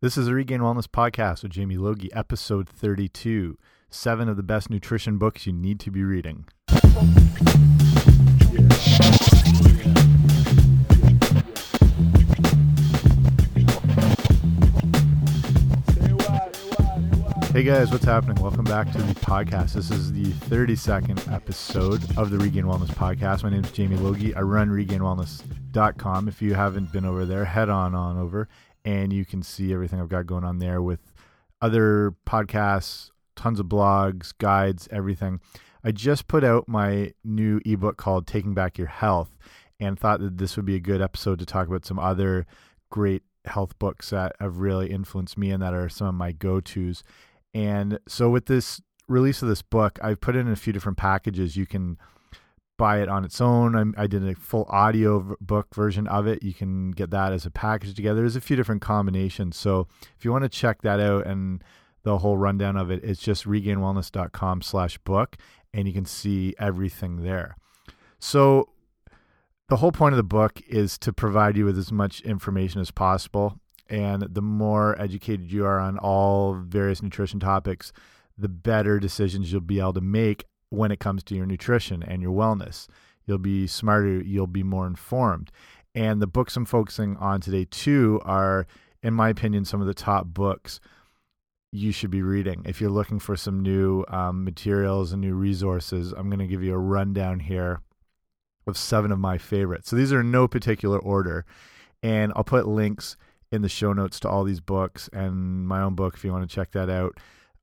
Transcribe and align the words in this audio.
This 0.00 0.16
is 0.16 0.26
the 0.26 0.34
Regained 0.34 0.62
Wellness 0.62 0.86
Podcast 0.86 1.42
with 1.42 1.50
Jamie 1.50 1.76
Logie, 1.76 2.12
episode 2.12 2.68
32 2.68 3.58
Seven 3.90 4.28
of 4.28 4.36
the 4.36 4.44
Best 4.44 4.70
Nutrition 4.70 5.18
Books 5.18 5.44
You 5.44 5.52
Need 5.52 5.80
to 5.80 5.90
Be 5.90 6.04
Reading. 6.04 6.44
Hey 17.52 17.64
guys, 17.64 17.90
what's 17.90 18.04
happening? 18.04 18.40
Welcome 18.40 18.66
back 18.66 18.92
to 18.92 18.98
the 18.98 19.14
podcast. 19.14 19.72
This 19.72 19.90
is 19.90 20.12
the 20.12 20.26
32nd 20.26 21.32
episode 21.32 22.16
of 22.16 22.30
the 22.30 22.38
Regained 22.38 22.66
Wellness 22.66 22.94
Podcast. 22.94 23.42
My 23.42 23.50
name 23.50 23.64
is 23.64 23.72
Jamie 23.72 23.96
Logie. 23.96 24.32
I 24.32 24.42
run 24.42 24.68
regainedwellness.com. 24.68 26.28
If 26.28 26.40
you 26.40 26.54
haven't 26.54 26.92
been 26.92 27.04
over 27.04 27.26
there, 27.26 27.44
head 27.44 27.68
on 27.68 27.96
on 27.96 28.16
over 28.16 28.48
and 28.84 29.12
you 29.12 29.24
can 29.24 29.42
see 29.42 29.72
everything 29.72 30.00
I've 30.00 30.08
got 30.08 30.26
going 30.26 30.44
on 30.44 30.58
there 30.58 30.80
with 30.80 31.12
other 31.60 32.14
podcasts, 32.26 33.10
tons 33.36 33.60
of 33.60 33.66
blogs, 33.66 34.32
guides, 34.38 34.88
everything. 34.90 35.40
I 35.84 35.92
just 35.92 36.28
put 36.28 36.44
out 36.44 36.68
my 36.68 37.12
new 37.24 37.60
ebook 37.64 37.96
called 37.96 38.26
Taking 38.26 38.54
Back 38.54 38.78
Your 38.78 38.88
Health 38.88 39.36
and 39.80 39.98
thought 39.98 40.20
that 40.20 40.38
this 40.38 40.56
would 40.56 40.66
be 40.66 40.74
a 40.74 40.80
good 40.80 41.00
episode 41.00 41.38
to 41.38 41.46
talk 41.46 41.68
about 41.68 41.86
some 41.86 41.98
other 41.98 42.46
great 42.90 43.22
health 43.44 43.78
books 43.78 44.10
that 44.10 44.34
have 44.40 44.58
really 44.58 44.90
influenced 44.90 45.38
me 45.38 45.50
and 45.50 45.62
that 45.62 45.74
are 45.74 45.88
some 45.88 46.08
of 46.08 46.14
my 46.14 46.32
go 46.32 46.60
tos. 46.60 47.02
And 47.54 47.98
so, 48.08 48.28
with 48.28 48.46
this 48.46 48.80
release 49.08 49.40
of 49.42 49.48
this 49.48 49.62
book, 49.62 49.98
I've 50.02 50.20
put 50.20 50.36
in 50.36 50.48
a 50.48 50.56
few 50.56 50.72
different 50.72 50.98
packages. 50.98 51.56
You 51.56 51.66
can 51.66 51.98
buy 52.78 53.02
it 53.02 53.08
on 53.08 53.24
its 53.24 53.40
own. 53.40 53.74
I'm, 53.74 53.94
i 53.98 54.06
did 54.06 54.26
a 54.26 54.34
full 54.34 54.64
audio 54.70 55.36
book 55.40 55.74
version 55.74 56.06
of 56.06 56.26
it. 56.26 56.42
You 56.42 56.54
can 56.54 56.92
get 56.92 57.10
that 57.10 57.34
as 57.34 57.44
a 57.44 57.50
package 57.50 57.94
together. 57.94 58.20
There's 58.20 58.36
a 58.36 58.40
few 58.40 58.56
different 58.56 58.80
combinations. 58.80 59.58
So 59.58 59.88
if 60.16 60.24
you 60.24 60.32
want 60.32 60.44
to 60.44 60.48
check 60.48 60.80
that 60.82 61.00
out 61.00 61.26
and 61.26 61.62
the 62.04 62.18
whole 62.18 62.38
rundown 62.38 62.76
of 62.78 62.90
it, 62.90 63.04
it's 63.04 63.20
just 63.20 63.44
regainedwellness.com 63.44 64.62
slash 64.62 64.96
book, 64.98 65.36
and 65.74 65.86
you 65.86 65.92
can 65.92 66.06
see 66.06 66.54
everything 66.58 67.22
there. 67.22 67.56
So 68.18 68.70
the 69.68 69.76
whole 69.76 69.92
point 69.92 70.14
of 70.14 70.16
the 70.16 70.22
book 70.22 70.62
is 70.66 70.96
to 70.98 71.12
provide 71.12 71.56
you 71.56 71.66
with 71.66 71.76
as 71.76 71.92
much 71.92 72.22
information 72.22 72.80
as 72.80 72.90
possible. 72.90 73.60
And 73.90 74.22
the 74.22 74.42
more 74.42 75.00
educated 75.00 75.52
you 75.52 75.66
are 75.66 75.78
on 75.78 75.98
all 75.98 76.54
various 76.54 77.02
nutrition 77.02 77.40
topics, 77.40 77.92
the 78.36 78.48
better 78.48 79.00
decisions 79.00 79.50
you'll 79.50 79.60
be 79.60 79.80
able 79.80 79.94
to 79.94 80.00
make 80.00 80.44
when 80.70 80.90
it 80.90 81.00
comes 81.00 81.22
to 81.24 81.34
your 81.34 81.46
nutrition 81.46 82.02
and 82.02 82.22
your 82.22 82.32
wellness. 82.32 82.86
You'll 83.26 83.38
be 83.38 83.66
smarter, 83.66 84.20
you'll 84.20 84.46
be 84.46 84.62
more 84.62 84.86
informed. 84.86 85.50
And 85.94 86.20
the 86.22 86.26
books 86.26 86.56
I'm 86.56 86.64
focusing 86.64 87.16
on 87.16 87.40
today, 87.40 87.66
too, 87.70 88.20
are, 88.24 88.66
in 89.02 89.14
my 89.14 89.28
opinion, 89.28 89.64
some 89.64 89.80
of 89.80 89.86
the 89.86 89.94
top 89.94 90.26
books 90.26 90.80
you 91.70 91.92
should 91.92 92.10
be 92.10 92.22
reading. 92.22 92.62
If 92.64 92.80
you're 92.80 92.90
looking 92.90 93.18
for 93.18 93.36
some 93.36 93.60
new 93.62 94.04
um, 94.08 94.44
materials 94.44 95.12
and 95.12 95.20
new 95.20 95.34
resources, 95.34 96.12
I'm 96.12 96.30
going 96.30 96.38
to 96.38 96.46
give 96.46 96.62
you 96.62 96.74
a 96.74 96.78
rundown 96.78 97.40
here 97.40 97.80
of 98.66 98.76
seven 98.76 99.12
of 99.12 99.18
my 99.18 99.38
favorites. 99.38 99.90
So 99.90 99.96
these 99.96 100.12
are 100.12 100.20
in 100.20 100.30
no 100.30 100.48
particular 100.48 100.98
order. 100.98 101.44
And 102.02 102.32
I'll 102.36 102.44
put 102.44 102.66
links 102.66 103.16
in 103.50 103.62
the 103.62 103.68
show 103.68 103.92
notes 103.92 104.20
to 104.20 104.28
all 104.28 104.44
these 104.44 104.60
books 104.60 105.08
and 105.12 105.66
my 105.66 105.80
own 105.80 105.94
book 105.94 106.14
if 106.14 106.24
you 106.24 106.32
want 106.32 106.48
to 106.48 106.54
check 106.54 106.72
that 106.72 106.90
out 106.90 107.18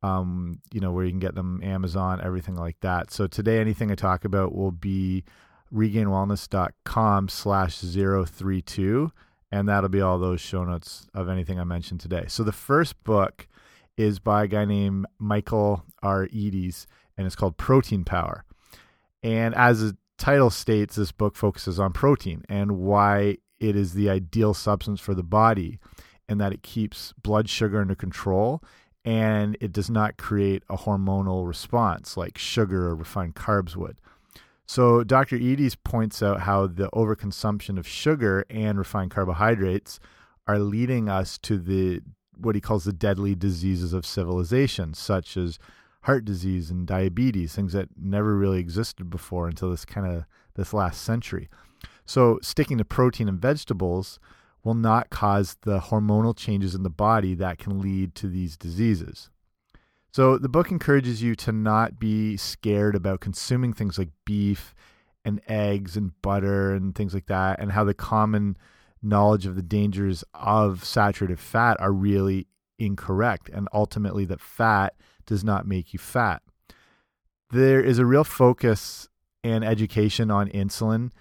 um, 0.05 0.59
you 0.71 0.79
know, 0.79 0.91
where 0.91 1.03
you 1.03 1.11
can 1.11 1.19
get 1.19 1.33
them 1.33 1.59
Amazon, 1.63 2.21
everything 2.23 2.55
like 2.55 2.79
that. 2.81 3.11
So 3.11 3.25
today, 3.25 3.59
anything 3.59 3.91
I 3.91 3.95
talk 3.95 4.23
about 4.23 4.53
will 4.53 4.71
be 4.71 5.23
regainedwellness.com 5.73 7.29
slash 7.29 7.79
032, 7.79 9.11
and 9.51 9.67
that'll 9.67 9.89
be 9.89 10.01
all 10.01 10.19
those 10.19 10.41
show 10.41 10.63
notes 10.63 11.07
of 11.15 11.27
anything 11.27 11.59
I 11.59 11.63
mentioned 11.63 12.01
today. 12.01 12.25
So 12.27 12.43
the 12.43 12.51
first 12.51 13.03
book 13.03 13.47
is 13.97 14.19
by 14.19 14.43
a 14.43 14.47
guy 14.47 14.65
named 14.65 15.07
Michael 15.17 15.83
R. 16.03 16.27
Eades, 16.31 16.85
and 17.17 17.25
it's 17.25 17.35
called 17.35 17.57
Protein 17.57 18.03
Power. 18.03 18.45
And 19.23 19.55
as 19.55 19.81
the 19.81 19.97
title 20.19 20.51
states, 20.51 20.97
this 20.97 21.11
book 21.11 21.35
focuses 21.35 21.79
on 21.79 21.93
protein 21.93 22.43
and 22.47 22.77
why 22.77 23.37
it 23.59 23.75
is 23.75 23.93
the 23.93 24.11
ideal 24.11 24.53
substance 24.53 25.01
for 25.01 25.15
the 25.15 25.23
body 25.23 25.79
and 26.29 26.39
that 26.39 26.53
it 26.53 26.61
keeps 26.61 27.13
blood 27.23 27.49
sugar 27.49 27.81
under 27.81 27.95
control 27.95 28.61
and 29.05 29.55
it 29.61 29.71
does 29.71 29.89
not 29.89 30.17
create 30.17 30.63
a 30.67 30.75
hormonal 30.75 31.47
response 31.47 32.17
like 32.17 32.37
sugar 32.37 32.87
or 32.87 32.95
refined 32.95 33.35
carbs 33.35 33.75
would. 33.75 34.01
So 34.65 35.03
Dr. 35.03 35.37
Eades 35.37 35.75
points 35.81 36.23
out 36.23 36.41
how 36.41 36.65
the 36.65 36.89
overconsumption 36.89 37.77
of 37.77 37.87
sugar 37.87 38.45
and 38.49 38.79
refined 38.79 39.11
carbohydrates 39.11 39.99
are 40.47 40.57
leading 40.57 41.07
us 41.07 41.37
to 41.39 41.57
the 41.59 42.01
what 42.37 42.55
he 42.55 42.61
calls 42.61 42.83
the 42.83 42.91
deadly 42.91 43.33
diseases 43.33 43.93
of 43.93 44.05
civilization, 44.05 44.93
such 44.93 45.37
as 45.37 45.57
heart 46.01 46.25
disease 46.25 46.69
and 46.69 46.85
diabetes, 46.85 47.55
things 47.55 47.73
that 47.73 47.89
never 47.97 48.35
really 48.35 48.59
existed 48.59 49.09
before 49.09 49.47
until 49.47 49.69
this 49.69 49.85
kind 49.85 50.05
of 50.07 50.25
this 50.55 50.73
last 50.73 51.01
century. 51.01 51.47
So 52.05 52.39
sticking 52.41 52.77
to 52.79 52.85
protein 52.85 53.29
and 53.29 53.39
vegetables 53.39 54.19
will 54.65 54.73
not 54.73 55.11
cause 55.11 55.55
the 55.61 55.79
hormonal 55.79 56.35
changes 56.35 56.75
in 56.75 56.83
the 56.83 56.89
body 56.89 57.35
that 57.35 57.59
can 57.59 57.79
lead 57.79 58.15
to 58.15 58.27
these 58.27 58.57
diseases. 58.57 59.29
So 60.11 60.37
the 60.37 60.49
book 60.49 60.71
encourages 60.71 61.21
you 61.21 61.35
to 61.35 61.51
not 61.51 61.99
be 61.99 62.35
scared 62.35 62.95
about 62.95 63.19
consuming 63.19 63.73
things 63.73 63.97
like 63.99 64.09
beef 64.25 64.73
and 65.23 65.39
eggs 65.47 65.95
and 65.95 66.19
butter 66.21 66.73
and 66.73 66.95
things 66.95 67.13
like 67.13 67.27
that, 67.27 67.59
and 67.59 67.71
how 67.73 67.83
the 67.83 67.93
common 67.93 68.57
knowledge 69.01 69.45
of 69.45 69.55
the 69.55 69.61
dangers 69.61 70.23
of 70.33 70.83
saturated 70.83 71.39
fat 71.39 71.79
are 71.79 71.91
really 71.91 72.47
incorrect, 72.79 73.49
and 73.49 73.69
ultimately 73.71 74.25
that 74.25 74.41
fat 74.41 74.95
does 75.25 75.43
not 75.43 75.67
make 75.67 75.93
you 75.93 75.99
fat. 75.99 76.41
There 77.51 77.81
is 77.81 77.99
a 77.99 78.05
real 78.05 78.23
focus 78.23 79.09
and 79.43 79.63
education 79.63 80.31
on 80.31 80.49
insulin 80.49 81.11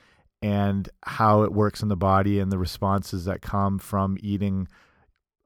and 0.44 0.90
how 1.04 1.42
it 1.42 1.54
works 1.54 1.80
in 1.80 1.88
the 1.88 1.96
body 1.96 2.38
and 2.38 2.52
the 2.52 2.58
responses 2.58 3.24
that 3.24 3.40
come 3.40 3.78
from 3.78 4.18
eating 4.20 4.68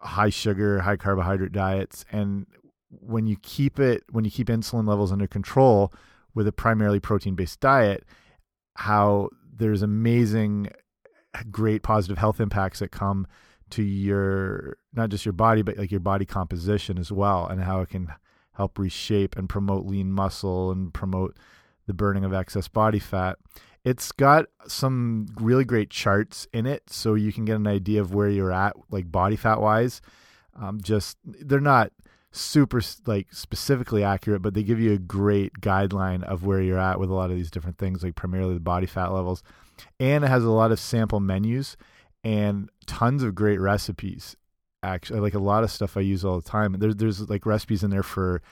high 0.00 0.28
sugar, 0.28 0.80
high 0.80 0.96
carbohydrate 0.96 1.52
diets. 1.52 2.04
And 2.10 2.46
when 2.90 3.28
you 3.28 3.36
keep 3.40 3.78
it, 3.78 4.02
when 4.10 4.24
you 4.24 4.30
keep 4.32 4.48
insulin 4.48 4.88
levels 4.88 5.12
under 5.12 5.28
control 5.28 5.92
with 6.34 6.48
a 6.48 6.52
primarily 6.52 6.98
protein 6.98 7.36
based 7.36 7.60
diet, 7.60 8.06
how 8.74 9.28
there's 9.56 9.82
amazing, 9.82 10.70
great 11.48 11.84
positive 11.84 12.18
health 12.18 12.40
impacts 12.40 12.80
that 12.80 12.90
come 12.90 13.28
to 13.70 13.84
your, 13.84 14.78
not 14.94 15.10
just 15.10 15.24
your 15.24 15.32
body, 15.32 15.62
but 15.62 15.78
like 15.78 15.92
your 15.92 16.00
body 16.00 16.24
composition 16.24 16.98
as 16.98 17.12
well, 17.12 17.46
and 17.46 17.62
how 17.62 17.80
it 17.82 17.90
can 17.90 18.08
help 18.54 18.76
reshape 18.80 19.36
and 19.36 19.48
promote 19.48 19.86
lean 19.86 20.10
muscle 20.10 20.72
and 20.72 20.92
promote 20.92 21.36
the 21.86 21.94
burning 21.94 22.24
of 22.24 22.34
excess 22.34 22.66
body 22.66 22.98
fat. 22.98 23.38
It's 23.88 24.12
got 24.12 24.46
some 24.66 25.28
really 25.40 25.64
great 25.64 25.88
charts 25.88 26.46
in 26.52 26.66
it, 26.66 26.90
so 26.90 27.14
you 27.14 27.32
can 27.32 27.44
get 27.46 27.56
an 27.56 27.66
idea 27.66 28.02
of 28.02 28.12
where 28.12 28.28
you're 28.28 28.52
at, 28.52 28.74
like 28.90 29.10
body 29.10 29.36
fat 29.36 29.60
wise. 29.60 30.02
Um, 30.60 30.80
just 30.82 31.16
they're 31.24 31.60
not 31.60 31.92
super 32.30 32.82
like 33.06 33.28
specifically 33.32 34.04
accurate, 34.04 34.42
but 34.42 34.52
they 34.52 34.62
give 34.62 34.78
you 34.78 34.92
a 34.92 34.98
great 34.98 35.52
guideline 35.60 36.22
of 36.22 36.44
where 36.44 36.60
you're 36.60 36.78
at 36.78 37.00
with 37.00 37.08
a 37.08 37.14
lot 37.14 37.30
of 37.30 37.36
these 37.36 37.50
different 37.50 37.78
things, 37.78 38.02
like 38.02 38.14
primarily 38.14 38.54
the 38.54 38.60
body 38.60 38.86
fat 38.86 39.08
levels. 39.08 39.42
And 39.98 40.22
it 40.24 40.28
has 40.28 40.44
a 40.44 40.50
lot 40.50 40.72
of 40.72 40.78
sample 40.78 41.20
menus 41.20 41.76
and 42.22 42.68
tons 42.86 43.22
of 43.22 43.34
great 43.34 43.60
recipes. 43.60 44.36
Actually, 44.82 45.20
like 45.20 45.34
a 45.34 45.38
lot 45.38 45.64
of 45.64 45.70
stuff 45.70 45.96
I 45.96 46.00
use 46.00 46.24
all 46.24 46.40
the 46.40 46.48
time. 46.48 46.76
There's 46.78 46.96
there's 46.96 47.30
like 47.30 47.46
recipes 47.46 47.82
in 47.82 47.90
there 47.90 48.02
for 48.02 48.42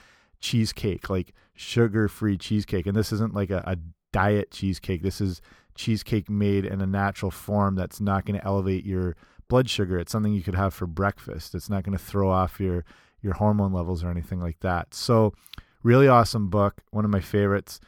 cheesecake, 0.41 1.11
like 1.11 1.35
sugar 1.55 2.09
free 2.09 2.39
cheesecake, 2.39 2.87
and 2.87 2.97
this 2.97 3.13
isn't 3.13 3.35
like 3.35 3.51
a, 3.51 3.63
a 3.67 3.77
diet 4.17 4.51
cheesecake. 4.51 5.03
This 5.03 5.21
is 5.21 5.43
cheesecake 5.75 6.31
made 6.31 6.65
in 6.65 6.81
a 6.81 6.87
natural 6.87 7.31
form 7.31 7.75
that's 7.75 8.01
not 8.01 8.25
going 8.25 8.41
to 8.41 8.47
elevate 8.47 8.87
your 8.87 9.15
blood 9.49 9.69
sugar. 9.69 9.99
It's 9.99 10.11
something 10.11 10.33
you 10.33 10.43
could 10.43 10.55
have 10.55 10.73
for 10.73 10.87
breakfast. 10.87 11.55
It's 11.55 11.69
not 11.69 11.85
going 11.85 11.97
to 11.97 12.03
throw 12.03 12.31
off 12.31 12.59
your 12.59 12.87
your 13.21 13.35
hormone 13.35 13.75
levels 13.75 14.03
or 14.03 14.11
anything 14.11 14.41
like 14.41 14.61
that. 14.61 14.95
So, 14.95 15.35
really 15.83 16.09
awesome 16.09 16.49
book, 16.49 16.81
one 16.93 17.05
of 17.05 17.11
my 17.11 17.21
favorites. 17.21 17.79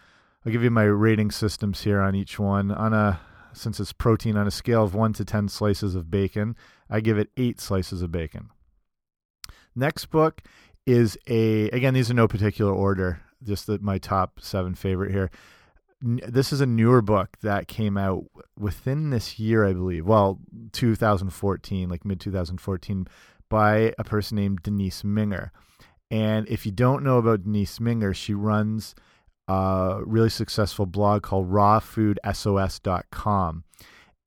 I'll 0.44 0.53
give 0.53 0.62
you 0.62 0.70
my 0.70 0.82
rating 0.82 1.31
systems 1.31 1.82
here 1.82 2.00
on 2.00 2.14
each 2.14 2.38
one. 2.38 2.73
On 2.73 2.93
a 2.93 3.20
since 3.55 3.81
it's 3.81 3.94
protein 3.94 4.37
on 4.37 4.47
a 4.47 4.50
scale 4.50 4.85
of 4.85 4.94
1 4.94 5.14
to 5.14 5.25
10 5.25 5.49
slices 5.49 5.94
of 5.94 6.11
bacon, 6.11 6.56
I 6.91 7.00
give 7.00 7.17
it 7.17 7.31
8 7.38 7.58
slices 7.58 8.03
of 8.03 8.12
bacon. 8.12 8.50
Next 9.75 10.06
book 10.06 10.43
is 10.85 11.17
a 11.26 11.70
again 11.70 11.94
these 11.94 12.11
are 12.11 12.14
no 12.14 12.29
particular 12.29 12.73
order, 12.73 13.23
just 13.43 13.67
the, 13.67 13.79
my 13.79 13.97
top 13.97 14.41
7 14.43 14.75
favorite 14.75 15.11
here 15.11 15.31
this 16.00 16.53
is 16.53 16.61
a 16.61 16.67
newer 16.67 17.03
book 17.03 17.37
that 17.43 17.69
came 17.69 17.97
out 17.97 18.25
within 18.59 19.11
this 19.11 19.39
year, 19.39 19.67
I 19.67 19.73
believe. 19.73 20.06
Well, 20.06 20.39
2014, 20.73 21.89
like 21.89 22.05
mid 22.05 22.21
2014, 22.21 23.09
by 23.49 23.95
a 23.99 24.05
person 24.05 24.37
named 24.37 24.62
Denise 24.62 25.03
Minger. 25.03 25.50
And 26.11 26.49
if 26.49 26.65
you 26.65 26.73
don't 26.73 27.03
know 27.03 27.19
about 27.19 27.45
Denise 27.45 27.79
Minger, 27.79 28.15
she 28.15 28.35
runs 28.35 28.95
a 29.49 30.00
really 30.05 30.31
successful 30.31 30.87
blog 30.87 31.23
called 31.23 31.50
rawfoodsos.com. 31.50 33.65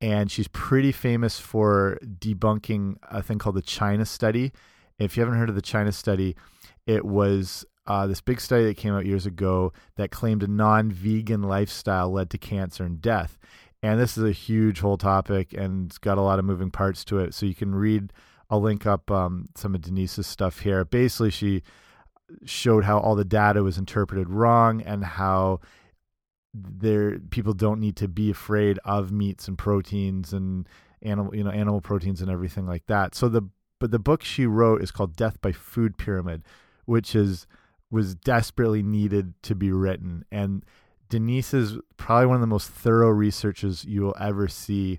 And 0.00 0.30
she's 0.30 0.48
pretty 0.48 0.92
famous 0.92 1.38
for 1.38 1.98
debunking 2.02 2.96
a 3.02 3.22
thing 3.22 3.38
called 3.38 3.54
the 3.54 3.62
China 3.62 4.04
study 4.04 4.52
If 4.98 5.16
you 5.16 5.22
haven't 5.22 5.38
heard 5.38 5.48
of 5.48 5.54
the 5.54 5.62
China 5.62 5.92
study, 5.92 6.36
it 6.86 7.04
was 7.04 7.64
uh, 7.86 8.06
this 8.06 8.20
big 8.20 8.40
study 8.40 8.64
that 8.64 8.76
came 8.76 8.94
out 8.94 9.06
years 9.06 9.26
ago 9.26 9.72
that 9.96 10.10
claimed 10.10 10.42
a 10.42 10.46
non-vegan 10.46 11.42
lifestyle 11.42 12.10
led 12.10 12.30
to 12.30 12.38
cancer 12.38 12.84
and 12.84 13.00
death. 13.00 13.38
And 13.82 13.98
this 13.98 14.16
is 14.16 14.24
a 14.24 14.32
huge 14.32 14.80
whole 14.80 14.96
topic 14.96 15.52
and 15.52 15.86
it's 15.88 15.98
got 15.98 16.18
a 16.18 16.22
lot 16.22 16.38
of 16.38 16.44
moving 16.44 16.70
parts 16.70 17.04
to 17.06 17.18
it. 17.18 17.34
So 17.34 17.46
you 17.46 17.54
can 17.54 17.74
read. 17.74 18.12
I'll 18.48 18.60
link 18.60 18.86
up 18.86 19.10
um, 19.10 19.48
some 19.56 19.74
of 19.74 19.80
Denise's 19.80 20.26
stuff 20.26 20.60
here. 20.60 20.84
Basically, 20.84 21.30
she 21.30 21.62
showed 22.44 22.84
how 22.84 22.98
all 22.98 23.14
the 23.14 23.24
data 23.24 23.62
was 23.62 23.78
interpreted 23.78 24.28
wrong 24.28 24.82
and 24.82 25.04
how 25.04 25.60
there 26.54 27.18
people 27.18 27.54
don't 27.54 27.80
need 27.80 27.96
to 27.96 28.08
be 28.08 28.30
afraid 28.30 28.78
of 28.84 29.10
meats 29.10 29.48
and 29.48 29.56
proteins 29.56 30.32
and 30.32 30.68
animal 31.00 31.34
you 31.34 31.42
know 31.42 31.50
animal 31.50 31.80
proteins 31.80 32.20
and 32.20 32.30
everything 32.30 32.66
like 32.66 32.86
that. 32.86 33.14
So 33.14 33.28
the 33.28 33.48
but 33.78 33.90
the 33.90 33.98
book 33.98 34.22
she 34.22 34.46
wrote 34.46 34.82
is 34.82 34.90
called 34.90 35.16
Death 35.16 35.40
by 35.40 35.52
Food 35.52 35.98
Pyramid, 35.98 36.42
which 36.84 37.14
is 37.14 37.46
was 37.92 38.16
desperately 38.16 38.82
needed 38.82 39.34
to 39.42 39.54
be 39.54 39.70
written 39.70 40.24
and 40.32 40.64
Denise 41.08 41.52
is 41.52 41.76
probably 41.98 42.26
one 42.26 42.36
of 42.36 42.40
the 42.40 42.46
most 42.46 42.70
thorough 42.70 43.10
researches 43.10 43.84
you 43.84 44.00
will 44.00 44.16
ever 44.18 44.48
see 44.48 44.98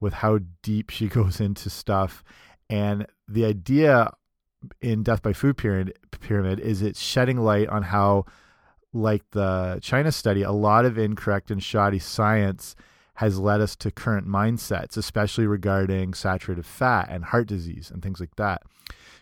with 0.00 0.14
how 0.14 0.40
deep 0.62 0.90
she 0.90 1.06
goes 1.18 1.40
into 1.40 1.70
stuff 1.70 2.24
and 2.70 3.06
the 3.28 3.44
idea 3.44 4.10
in 4.80 5.02
Death 5.02 5.22
by 5.22 5.32
Food 5.32 5.56
Pyramid, 5.56 5.98
pyramid 6.20 6.60
is 6.60 6.82
it's 6.82 7.00
shedding 7.00 7.38
light 7.38 7.68
on 7.68 7.82
how, 7.82 8.26
like 8.92 9.22
the 9.30 9.78
China 9.82 10.12
study, 10.12 10.42
a 10.42 10.52
lot 10.52 10.84
of 10.84 10.98
incorrect 10.98 11.50
and 11.50 11.62
shoddy 11.62 11.98
science 11.98 12.76
has 13.14 13.38
led 13.38 13.60
us 13.60 13.76
to 13.76 13.90
current 13.90 14.26
mindsets, 14.26 14.96
especially 14.96 15.46
regarding 15.46 16.14
saturated 16.14 16.64
fat 16.64 17.08
and 17.10 17.26
heart 17.26 17.46
disease 17.46 17.90
and 17.90 18.02
things 18.02 18.20
like 18.20 18.36
that. 18.36 18.62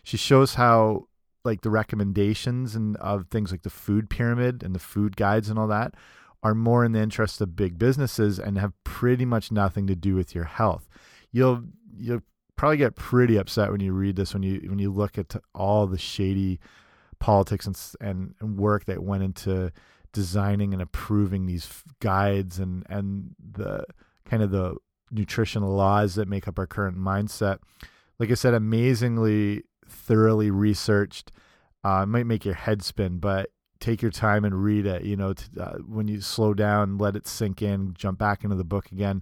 She 0.03 0.15
shows 0.15 0.55
how 0.55 1.07
like 1.43 1.61
the 1.61 1.69
recommendations 1.69 2.75
and 2.75 2.97
of 2.97 3.27
things 3.27 3.51
like 3.51 3.63
the 3.63 3.69
food 3.69 4.09
pyramid 4.09 4.63
and 4.63 4.75
the 4.75 4.79
food 4.79 5.15
guides 5.15 5.49
and 5.49 5.57
all 5.57 5.67
that 5.67 5.93
are 6.41 6.55
more 6.55 6.85
in 6.85 6.93
the 6.93 7.01
interest 7.01 7.41
of 7.41 7.55
big 7.55 7.77
businesses 7.77 8.39
and 8.39 8.57
have 8.57 8.73
pretty 8.83 9.25
much 9.25 9.51
nothing 9.51 9.87
to 9.87 9.95
do 9.95 10.15
with 10.15 10.33
your 10.33 10.45
health. 10.45 10.87
You'll 11.31 11.63
you'll 11.97 12.21
probably 12.55 12.77
get 12.77 12.95
pretty 12.95 13.37
upset 13.37 13.71
when 13.71 13.81
you 13.81 13.93
read 13.93 14.15
this 14.15 14.33
when 14.33 14.43
you 14.43 14.61
when 14.69 14.79
you 14.79 14.91
look 14.91 15.17
at 15.17 15.35
all 15.53 15.87
the 15.87 15.97
shady 15.97 16.59
politics 17.19 17.65
and 17.65 17.77
and, 17.99 18.35
and 18.39 18.57
work 18.57 18.85
that 18.85 19.03
went 19.03 19.23
into 19.23 19.71
designing 20.13 20.73
and 20.73 20.81
approving 20.81 21.45
these 21.45 21.83
guides 21.99 22.59
and 22.59 22.85
and 22.89 23.35
the 23.53 23.83
kind 24.25 24.41
of 24.41 24.51
the 24.51 24.75
nutritional 25.11 25.73
laws 25.73 26.15
that 26.15 26.27
make 26.27 26.47
up 26.47 26.59
our 26.59 26.67
current 26.67 26.97
mindset. 26.97 27.59
Like 28.17 28.31
I 28.31 28.35
said, 28.35 28.53
amazingly 28.53 29.63
thoroughly 29.91 30.51
researched. 30.51 31.31
Uh, 31.83 32.01
it 32.03 32.07
might 32.07 32.25
make 32.25 32.45
your 32.45 32.55
head 32.55 32.83
spin, 32.83 33.19
but 33.19 33.51
take 33.79 34.01
your 34.01 34.11
time 34.11 34.43
and 34.43 34.63
read 34.63 34.85
it. 34.85 35.03
You 35.03 35.15
know, 35.15 35.33
to, 35.33 35.43
uh, 35.59 35.77
when 35.79 36.07
you 36.07 36.21
slow 36.21 36.53
down, 36.53 36.97
let 36.97 37.15
it 37.15 37.27
sink 37.27 37.61
in, 37.61 37.93
jump 37.93 38.19
back 38.19 38.43
into 38.43 38.55
the 38.55 38.63
book 38.63 38.91
again. 38.91 39.21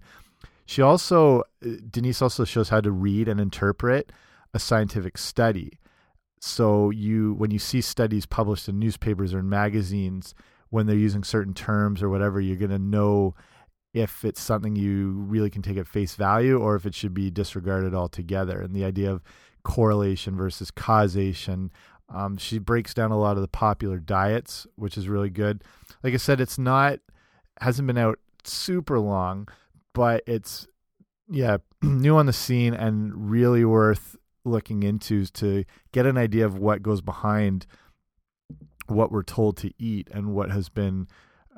She 0.66 0.82
also, 0.82 1.44
Denise 1.90 2.22
also 2.22 2.44
shows 2.44 2.70
how 2.70 2.82
to 2.82 2.92
read 2.92 3.28
and 3.28 3.40
interpret 3.40 4.12
a 4.54 4.60
scientific 4.60 5.18
study. 5.18 5.80
So 6.40 6.90
you, 6.90 7.34
when 7.36 7.52
you 7.52 7.60
see 7.60 7.82
studies 7.82 8.26
published 8.26 8.68
in 8.68 8.78
newspapers 8.78 9.34
or 9.34 9.40
in 9.40 9.50
magazines, 9.50 10.36
when 10.70 10.86
they're 10.86 10.96
using 10.96 11.24
certain 11.24 11.54
terms 11.54 12.04
or 12.04 12.10
whatever, 12.10 12.42
you're 12.42 12.58
going 12.58 12.72
to 12.72 12.80
know 12.80 13.34
if 13.94 14.26
it's 14.26 14.42
something 14.42 14.76
you 14.76 15.12
really 15.12 15.50
can 15.50 15.62
take 15.62 15.78
at 15.78 15.88
face 15.88 16.16
value 16.16 16.60
or 16.60 16.76
if 16.76 16.86
it 16.86 16.94
should 16.94 17.14
be 17.14 17.32
disregarded 17.32 17.96
altogether. 17.96 18.60
And 18.60 18.76
the 18.76 18.84
idea 18.84 19.12
of 19.12 19.24
correlation 19.68 20.38
versus 20.38 20.72
causation. 20.72 21.70
Um, 22.08 22.38
she 22.38 22.58
breaks 22.58 22.94
down 22.94 23.12
a 23.12 23.20
lot 23.20 23.36
of 23.36 23.42
the 23.42 23.50
popular 23.50 24.00
diets, 24.00 24.66
which 24.76 24.98
is 24.98 25.10
really 25.10 25.30
good. 25.30 25.62
Like 26.02 26.14
I 26.14 26.18
said, 26.18 26.40
it's 26.40 26.58
not 26.58 27.00
hasn't 27.60 27.86
been 27.86 27.98
out 27.98 28.18
super 28.46 28.98
long, 28.98 29.50
but 29.94 30.24
it's 30.26 30.68
yeah 31.30 31.58
new 31.84 32.16
on 32.16 32.28
the 32.28 32.34
scene 32.34 32.74
and 32.74 33.30
really 33.30 33.66
worth 33.66 34.16
looking 34.46 34.84
into 34.84 35.26
to 35.26 35.66
get 35.92 36.06
an 36.06 36.18
idea 36.18 36.46
of 36.46 36.58
what 36.58 36.82
goes 36.82 37.02
behind 37.02 37.68
what 38.88 39.12
we're 39.12 39.22
told 39.22 39.58
to 39.58 39.74
eat 39.78 40.08
and 40.14 40.34
what 40.34 40.50
has 40.50 40.70
been 40.70 41.10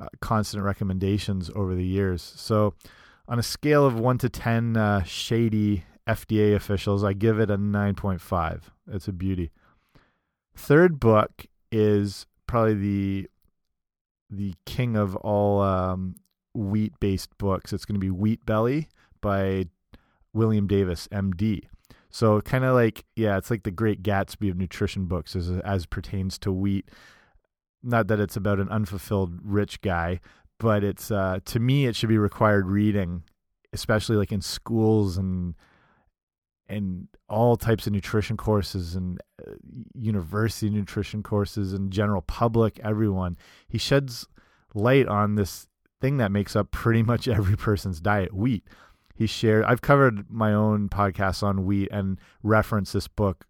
uh, 0.01 0.07
constant 0.19 0.63
recommendations 0.63 1.51
over 1.53 1.75
the 1.75 1.85
years. 1.85 2.23
So, 2.35 2.73
on 3.27 3.37
a 3.37 3.43
scale 3.43 3.85
of 3.85 3.99
one 3.99 4.17
to 4.17 4.29
ten 4.29 4.75
uh, 4.75 5.03
shady 5.03 5.83
FDA 6.09 6.55
officials, 6.55 7.03
I 7.03 7.13
give 7.13 7.39
it 7.39 7.51
a 7.51 7.57
nine 7.57 7.95
point 7.95 8.21
five. 8.21 8.71
It's 8.91 9.07
a 9.07 9.13
beauty. 9.13 9.51
Third 10.55 10.99
book 10.99 11.45
is 11.71 12.25
probably 12.47 12.73
the 12.73 13.29
the 14.29 14.53
king 14.65 14.95
of 14.95 15.15
all 15.17 15.61
um, 15.61 16.15
wheat 16.53 16.93
based 16.99 17.37
books. 17.37 17.73
It's 17.73 17.85
going 17.85 17.95
to 17.95 17.99
be 17.99 18.09
Wheat 18.09 18.45
Belly 18.45 18.87
by 19.21 19.65
William 20.33 20.67
Davis, 20.67 21.07
MD. 21.11 21.63
So 22.09 22.41
kind 22.41 22.65
of 22.65 22.73
like 22.73 23.05
yeah, 23.15 23.37
it's 23.37 23.51
like 23.51 23.63
the 23.63 23.71
Great 23.71 24.01
Gatsby 24.01 24.49
of 24.49 24.57
nutrition 24.57 25.05
books 25.05 25.35
as 25.35 25.49
as 25.49 25.85
pertains 25.85 26.39
to 26.39 26.51
wheat. 26.51 26.89
Not 27.83 28.07
that 28.07 28.19
it's 28.19 28.35
about 28.35 28.59
an 28.59 28.67
unfulfilled 28.69 29.39
rich 29.43 29.81
guy, 29.81 30.19
but 30.59 30.83
it's 30.83 31.11
uh, 31.11 31.39
to 31.45 31.59
me 31.59 31.85
it 31.85 31.95
should 31.95 32.09
be 32.09 32.17
required 32.17 32.67
reading, 32.67 33.23
especially 33.73 34.17
like 34.17 34.31
in 34.31 34.41
schools 34.41 35.17
and 35.17 35.53
and 36.69 37.07
all 37.27 37.57
types 37.57 37.87
of 37.87 37.93
nutrition 37.93 38.37
courses 38.37 38.95
and 38.95 39.19
uh, 39.45 39.51
university 39.93 40.69
nutrition 40.69 41.23
courses 41.23 41.73
and 41.73 41.91
general 41.91 42.21
public 42.21 42.79
everyone. 42.83 43.37
He 43.67 43.77
sheds 43.77 44.27
light 44.73 45.07
on 45.07 45.35
this 45.35 45.67
thing 45.99 46.17
that 46.17 46.31
makes 46.31 46.55
up 46.55 46.71
pretty 46.71 47.03
much 47.03 47.27
every 47.27 47.57
person's 47.57 47.99
diet 47.99 48.33
wheat. 48.33 48.63
He 49.15 49.27
shared, 49.27 49.65
I've 49.65 49.81
covered 49.81 50.29
my 50.29 50.53
own 50.53 50.87
podcast 50.87 51.43
on 51.43 51.65
wheat 51.65 51.89
and 51.91 52.19
reference 52.41 52.93
this 52.93 53.07
book 53.09 53.45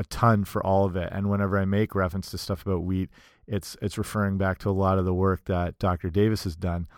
a 0.00 0.04
ton 0.04 0.44
for 0.44 0.64
all 0.64 0.86
of 0.86 0.96
it. 0.96 1.10
And 1.12 1.30
whenever 1.30 1.58
I 1.58 1.66
make 1.66 1.94
reference 1.94 2.30
to 2.30 2.38
stuff 2.38 2.64
about 2.64 2.82
wheat, 2.82 3.10
it's 3.46 3.76
it's 3.82 3.98
referring 3.98 4.38
back 4.38 4.58
to 4.60 4.70
a 4.70 4.72
lot 4.72 4.98
of 4.98 5.04
the 5.04 5.14
work 5.14 5.44
that 5.44 5.78
Dr. 5.78 6.08
Davis 6.08 6.44
has 6.44 6.56
done. 6.56 6.88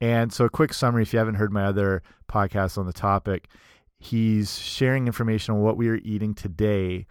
And 0.00 0.32
so, 0.32 0.44
a 0.44 0.50
quick 0.50 0.72
summary 0.72 1.02
if 1.02 1.12
you 1.12 1.18
haven't 1.18 1.36
heard 1.36 1.52
my 1.52 1.64
other 1.64 2.02
podcasts 2.30 2.78
on 2.78 2.86
the 2.86 2.92
topic, 2.92 3.48
he's 4.06 4.58
sharing 4.58 5.06
information 5.06 5.54
on 5.54 5.60
what 5.60 5.76
we 5.76 5.88
are 5.88 6.00
eating 6.02 6.34
today. 6.34 7.06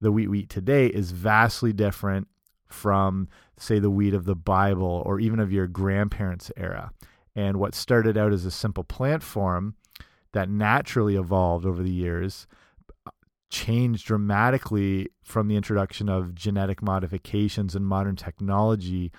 The 0.00 0.12
wheat 0.12 0.28
we 0.28 0.40
eat 0.40 0.50
today 0.50 0.86
is 0.86 1.10
vastly 1.10 1.72
different 1.72 2.28
from, 2.68 3.28
say, 3.58 3.78
the 3.78 3.90
wheat 3.90 4.14
of 4.14 4.24
the 4.24 4.36
Bible 4.36 5.02
or 5.04 5.18
even 5.20 5.40
of 5.40 5.52
your 5.52 5.66
grandparents' 5.66 6.52
era. 6.56 6.92
And 7.34 7.58
what 7.58 7.74
started 7.74 8.16
out 8.16 8.32
as 8.32 8.44
a 8.44 8.50
simple 8.50 8.84
plant 8.84 9.22
form 9.22 9.74
that 10.32 10.48
naturally 10.48 11.16
evolved 11.16 11.64
over 11.64 11.82
the 11.82 11.90
years 11.90 12.46
uh, 13.06 13.10
changed 13.50 14.06
dramatically 14.06 15.08
from 15.22 15.48
the 15.48 15.56
introduction 15.56 16.08
of 16.08 16.34
genetic 16.34 16.82
modifications 16.82 17.74
and 17.74 17.86
modern 17.86 18.16
technology 18.16 19.10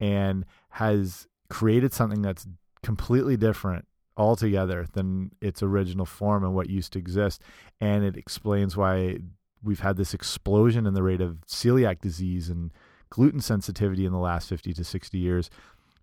and 0.00 0.44
has 0.70 1.26
created 1.50 1.92
something 1.92 2.22
that's 2.22 2.46
completely 2.82 3.36
different 3.36 3.87
altogether 4.18 4.86
than 4.92 5.30
its 5.40 5.62
original 5.62 6.04
form 6.04 6.44
and 6.44 6.54
what 6.54 6.68
used 6.68 6.92
to 6.92 6.98
exist. 6.98 7.40
And 7.80 8.04
it 8.04 8.16
explains 8.16 8.76
why 8.76 9.18
we've 9.62 9.80
had 9.80 9.96
this 9.96 10.12
explosion 10.12 10.86
in 10.86 10.94
the 10.94 11.02
rate 11.02 11.20
of 11.20 11.38
celiac 11.46 12.00
disease 12.00 12.48
and 12.48 12.72
gluten 13.10 13.40
sensitivity 13.40 14.04
in 14.04 14.12
the 14.12 14.18
last 14.18 14.48
50 14.48 14.72
to 14.74 14.84
60 14.84 15.16
years. 15.16 15.50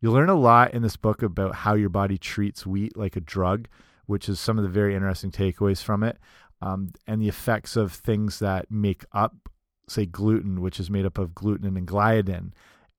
You'll 0.02 0.14
learn 0.14 0.30
a 0.30 0.36
lot 0.36 0.74
in 0.74 0.82
this 0.82 0.98
book 0.98 1.22
about 1.22 1.56
how 1.56 1.76
your 1.76 1.90
body 1.90 2.18
treats 2.18 2.66
wheat 2.66 2.98
like 2.98 3.16
a 3.16 3.22
drug, 3.22 3.68
which 4.06 4.30
is 4.30 4.40
some 4.40 4.58
of 4.58 4.64
the 4.64 4.70
very 4.70 4.96
interesting 4.96 5.32
takeaways 5.32 5.84
from 5.84 6.04
it, 6.04 6.18
um, 6.62 6.92
and 7.08 7.22
the 7.22 7.28
effects 7.28 7.76
of 7.76 7.92
things 7.92 8.40
that 8.40 8.72
make 8.72 9.04
up, 9.12 9.50
say, 9.88 10.06
gluten, 10.06 10.62
which 10.62 10.80
is 10.80 10.90
made 10.90 11.06
up 11.06 11.18
of 11.18 11.36
gluten 11.36 11.78
and 11.78 11.88
gliadin, 11.88 12.52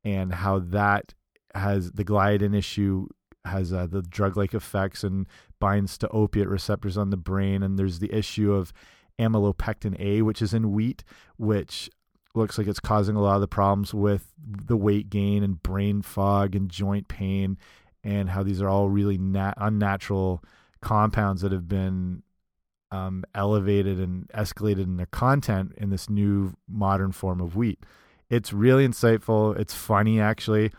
and 0.04 0.34
how 0.34 0.58
that 0.58 1.14
has 1.54 1.92
the 1.92 2.04
gliadin 2.04 2.56
issue 2.56 3.08
has 3.46 3.72
uh, 3.72 3.86
the 3.86 4.02
drug 4.02 4.36
like 4.36 4.54
effects 4.54 5.04
and 5.04 5.26
binds 5.58 5.96
to 5.98 6.08
opiate 6.08 6.48
receptors 6.48 6.96
on 6.96 7.10
the 7.10 7.16
brain. 7.16 7.62
And 7.62 7.78
there's 7.78 7.98
the 7.98 8.12
issue 8.12 8.52
of 8.52 8.72
amylopectin 9.18 9.98
A, 9.98 10.22
which 10.22 10.42
is 10.42 10.52
in 10.52 10.72
wheat, 10.72 11.04
which 11.36 11.90
looks 12.34 12.58
like 12.58 12.66
it's 12.66 12.80
causing 12.80 13.16
a 13.16 13.22
lot 13.22 13.36
of 13.36 13.40
the 13.40 13.48
problems 13.48 13.94
with 13.94 14.32
the 14.36 14.76
weight 14.76 15.08
gain 15.08 15.42
and 15.42 15.62
brain 15.62 16.02
fog 16.02 16.54
and 16.54 16.68
joint 16.68 17.08
pain, 17.08 17.56
and 18.04 18.30
how 18.30 18.42
these 18.42 18.60
are 18.60 18.68
all 18.68 18.88
really 18.88 19.18
unnatural 19.56 20.44
compounds 20.82 21.42
that 21.42 21.50
have 21.50 21.66
been 21.66 22.22
um, 22.90 23.24
elevated 23.34 23.98
and 23.98 24.28
escalated 24.28 24.84
in 24.84 24.96
their 24.96 25.06
content 25.06 25.72
in 25.76 25.90
this 25.90 26.08
new 26.08 26.52
modern 26.68 27.10
form 27.10 27.40
of 27.40 27.56
wheat. 27.56 27.80
It's 28.28 28.52
really 28.52 28.86
insightful. 28.86 29.58
It's 29.58 29.74
funny, 29.74 30.20
actually. 30.20 30.72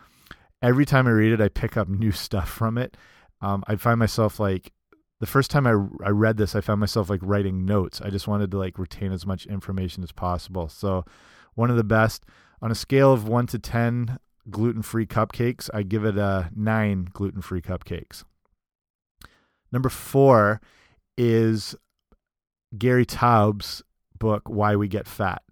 Every 0.62 0.84
time 0.84 1.06
I 1.06 1.10
read 1.10 1.32
it, 1.32 1.40
I 1.40 1.48
pick 1.48 1.76
up 1.76 1.88
new 1.88 2.12
stuff 2.26 2.48
from 2.48 2.78
it. 2.78 2.96
Um, 3.40 3.62
I 3.66 3.76
find 3.76 3.98
myself 3.98 4.40
like 4.40 4.72
the 5.20 5.26
first 5.26 5.50
time 5.50 5.66
I 5.66 5.70
I 6.06 6.10
read 6.10 6.36
this, 6.36 6.54
I 6.54 6.60
found 6.60 6.80
myself 6.80 7.10
like 7.10 7.20
writing 7.22 7.64
notes. 7.64 8.00
I 8.00 8.10
just 8.10 8.28
wanted 8.28 8.50
to 8.52 8.58
like 8.58 8.78
retain 8.78 9.12
as 9.12 9.26
much 9.26 9.46
information 9.46 10.02
as 10.02 10.12
possible. 10.12 10.68
So, 10.68 11.04
one 11.54 11.70
of 11.70 11.76
the 11.76 11.84
best 11.84 12.24
on 12.62 12.70
a 12.70 12.76
scale 12.76 13.12
of 13.12 13.26
one 13.26 13.46
to 13.48 13.58
ten 13.58 14.18
gluten-free 14.50 15.06
cupcakes, 15.06 15.68
I 15.74 15.82
give 15.82 16.04
it 16.04 16.16
a 16.16 16.50
nine 16.54 17.08
gluten-free 17.12 17.62
cupcakes. 17.62 18.24
Number 19.70 19.88
four 19.88 20.60
is 21.16 21.74
Gary 22.76 23.04
Taubes' 23.04 23.82
book, 24.18 24.48
Why 24.48 24.76
We 24.76 24.88
Get 24.88 25.06
Fat. 25.06 25.42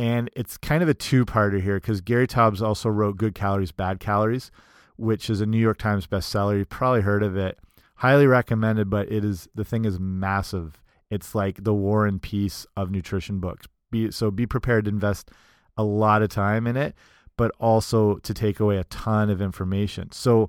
And 0.00 0.30
it's 0.34 0.56
kind 0.56 0.82
of 0.82 0.88
a 0.88 0.94
two 0.94 1.26
parter 1.26 1.60
here 1.60 1.74
because 1.74 2.00
Gary 2.00 2.26
Taubes 2.26 2.62
also 2.62 2.88
wrote 2.88 3.18
Good 3.18 3.34
Calories, 3.34 3.70
Bad 3.70 4.00
Calories, 4.00 4.50
which 4.96 5.28
is 5.28 5.42
a 5.42 5.46
New 5.46 5.58
York 5.58 5.76
Times 5.76 6.06
bestseller. 6.06 6.56
You've 6.56 6.70
probably 6.70 7.02
heard 7.02 7.22
of 7.22 7.36
it. 7.36 7.58
Highly 7.96 8.26
recommended, 8.26 8.88
but 8.88 9.12
it 9.12 9.26
is 9.26 9.46
the 9.54 9.62
thing 9.62 9.84
is 9.84 10.00
massive. 10.00 10.80
It's 11.10 11.34
like 11.34 11.64
the 11.64 11.74
war 11.74 12.06
and 12.06 12.22
peace 12.22 12.66
of 12.78 12.90
nutrition 12.90 13.40
books. 13.40 13.66
Be, 13.90 14.10
so 14.10 14.30
be 14.30 14.46
prepared 14.46 14.86
to 14.86 14.90
invest 14.90 15.32
a 15.76 15.84
lot 15.84 16.22
of 16.22 16.30
time 16.30 16.66
in 16.66 16.78
it, 16.78 16.94
but 17.36 17.52
also 17.60 18.16
to 18.20 18.32
take 18.32 18.58
away 18.58 18.78
a 18.78 18.84
ton 18.84 19.28
of 19.28 19.42
information. 19.42 20.12
So 20.12 20.48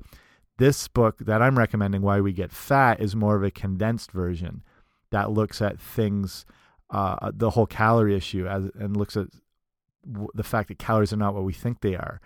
this 0.60 0.88
book 0.88 1.17
that 1.20 1.41
I'm 1.41 1.60
recommending, 1.60 2.01
Why 2.01 2.22
We 2.22 2.31
Get 2.31 2.53
Fat, 2.53 3.01
is 3.01 3.17
more 3.17 3.36
of 3.36 3.43
a 3.43 3.51
condensed 3.51 4.13
version 4.13 4.63
that 5.10 5.31
looks 5.31 5.62
at 5.62 5.77
things, 5.77 6.46
uh, 6.89 7.31
the 7.34 7.50
whole 7.50 7.65
calorie 7.65 8.15
issue, 8.15 8.48
as, 8.48 8.70
and 8.79 8.96
looks 8.96 9.17
at 9.17 9.27
the 10.03 10.43
fact 10.43 10.70
that 10.70 10.79
calories 10.79 11.13
are 11.13 11.17
not 11.17 11.34
what 11.34 11.43
we 11.43 11.53
think 11.53 11.81
they 11.81 11.96
are. 11.96 12.20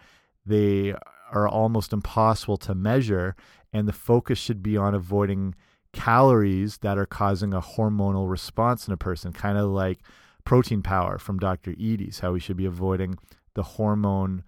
They 0.46 0.96
are 1.32 1.48
almost 1.48 1.94
impossible 1.94 2.58
to 2.58 2.76
measure, 2.76 3.36
and 3.74 3.88
the 3.88 3.94
focus 3.94 4.38
should 4.38 4.62
be 4.62 4.78
on 4.78 4.94
avoiding 4.94 5.56
calories 5.92 6.78
that 6.80 6.98
are 6.98 7.06
causing 7.06 7.54
a 7.54 7.62
hormonal 7.62 8.30
response 8.30 8.88
in 8.88 8.94
a 8.94 8.98
person, 8.98 9.34
kind 9.34 9.58
of 9.58 9.70
like 9.70 10.00
protein 10.44 10.82
power 10.82 11.18
from 11.18 11.40
Dr. 11.40 11.74
Eades's, 11.78 12.20
how 12.20 12.34
we 12.34 12.40
should 12.40 12.58
be 12.58 12.66
avoiding 12.66 13.18
the 13.56 13.64
hormone 13.64 14.44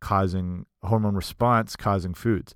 causing 0.00 0.66
hormone 0.82 1.14
response 1.14 1.76
causing 1.76 2.14
foods. 2.14 2.54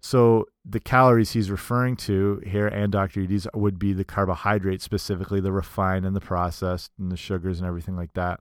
So 0.00 0.46
the 0.64 0.80
calories 0.80 1.32
he's 1.32 1.50
referring 1.50 1.96
to 1.96 2.42
here 2.44 2.66
and 2.66 2.92
Dr. 2.92 3.20
Eades's 3.20 3.48
would 3.54 3.78
be 3.78 3.92
the 3.92 4.04
carbohydrates, 4.04 4.84
specifically 4.84 5.40
the 5.40 5.52
refined 5.52 6.04
and 6.04 6.14
the 6.14 6.20
processed 6.20 6.90
and 6.98 7.10
the 7.10 7.16
sugars 7.16 7.58
and 7.58 7.66
everything 7.66 7.96
like 7.96 8.12
that. 8.14 8.40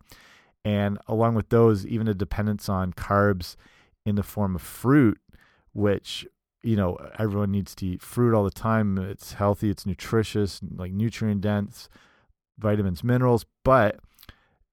And 0.65 0.97
along 1.07 1.35
with 1.35 1.49
those, 1.49 1.85
even 1.85 2.07
a 2.07 2.13
dependence 2.13 2.69
on 2.69 2.93
carbs 2.93 3.55
in 4.05 4.15
the 4.15 4.23
form 4.23 4.55
of 4.55 4.61
fruit, 4.61 5.19
which, 5.73 6.25
you 6.61 6.75
know, 6.75 6.97
everyone 7.19 7.51
needs 7.51 7.75
to 7.75 7.85
eat 7.85 8.01
fruit 8.01 8.33
all 8.33 8.43
the 8.43 8.51
time. 8.51 8.97
It's 8.97 9.33
healthy, 9.33 9.69
it's 9.69 9.85
nutritious, 9.85 10.61
like 10.75 10.91
nutrient 10.91 11.41
dense, 11.41 11.89
vitamins, 12.57 13.03
minerals, 13.03 13.45
but 13.63 13.99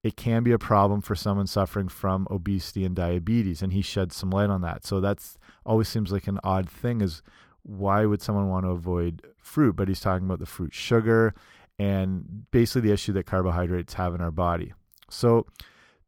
it 0.03 0.17
can 0.17 0.43
be 0.43 0.53
a 0.53 0.59
problem 0.59 1.01
for 1.01 1.15
someone 1.15 1.47
suffering 1.47 1.89
from 1.89 2.27
obesity 2.31 2.85
and 2.85 2.97
diabetes 2.97 3.61
and 3.61 3.73
he 3.73 3.83
sheds 3.83 4.17
some 4.17 4.31
light 4.31 4.49
on 4.49 4.63
that. 4.63 4.85
So 4.87 5.01
that's 5.01 5.37
always 5.67 5.89
seems 5.89 6.11
like 6.11 6.27
an 6.27 6.41
odd 6.43 6.71
thing 6.71 7.01
is 7.01 7.23
why 7.63 8.07
would 8.07 8.23
someone 8.23 8.49
want 8.49 8.65
to 8.65 8.71
avoid 8.71 9.27
fruit? 9.37 9.77
But 9.77 9.89
he's 9.89 10.01
talking 10.01 10.27
about 10.27 10.39
the 10.39 10.47
fruit 10.47 10.73
sugar 10.73 11.35
and 11.79 12.47
basically 12.51 12.89
the 12.89 12.95
issue 12.95 13.13
that 13.13 13.27
carbohydrates 13.27 13.95
have 13.95 14.15
in 14.15 14.23
our 14.23 14.31
body. 14.31 14.73
So 15.11 15.47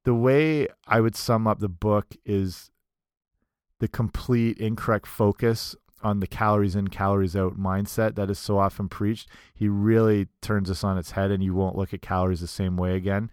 the 0.04 0.14
way 0.14 0.66
i 0.86 1.00
would 1.00 1.16
sum 1.16 1.46
up 1.46 1.60
the 1.60 1.68
book 1.68 2.16
is 2.24 2.70
the 3.78 3.88
complete 3.88 4.58
incorrect 4.58 5.06
focus 5.06 5.74
on 6.02 6.20
the 6.20 6.26
calories 6.26 6.76
in 6.76 6.88
calories 6.88 7.36
out 7.36 7.58
mindset 7.58 8.14
that 8.16 8.30
is 8.30 8.38
so 8.38 8.58
often 8.58 8.88
preached. 8.88 9.28
He 9.54 9.68
really 9.68 10.28
turns 10.40 10.68
this 10.68 10.84
on 10.84 10.98
its 10.98 11.12
head 11.12 11.30
and 11.30 11.42
you 11.42 11.54
won't 11.54 11.76
look 11.76 11.94
at 11.94 12.02
calories 12.02 12.40
the 12.40 12.46
same 12.46 12.76
way 12.76 12.96
again. 12.96 13.30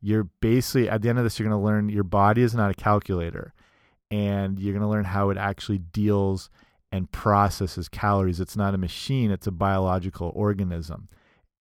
You're 0.00 0.24
basically 0.40 0.88
at 0.88 1.02
the 1.02 1.08
end 1.08 1.18
of 1.18 1.24
this 1.24 1.38
you're 1.38 1.48
going 1.48 1.60
to 1.60 1.64
learn 1.64 1.88
your 1.88 2.04
body 2.04 2.42
is 2.42 2.54
not 2.54 2.70
a 2.70 2.74
calculator 2.74 3.52
and 4.10 4.58
you're 4.58 4.72
going 4.72 4.82
to 4.82 4.88
learn 4.88 5.04
how 5.04 5.30
it 5.30 5.38
actually 5.38 5.78
deals 5.78 6.50
and 6.92 7.10
processes 7.10 7.88
calories. 7.88 8.40
It's 8.40 8.56
not 8.56 8.74
a 8.74 8.78
machine 8.78 9.30
it's 9.30 9.46
a 9.46 9.52
biological 9.52 10.32
organism. 10.34 11.08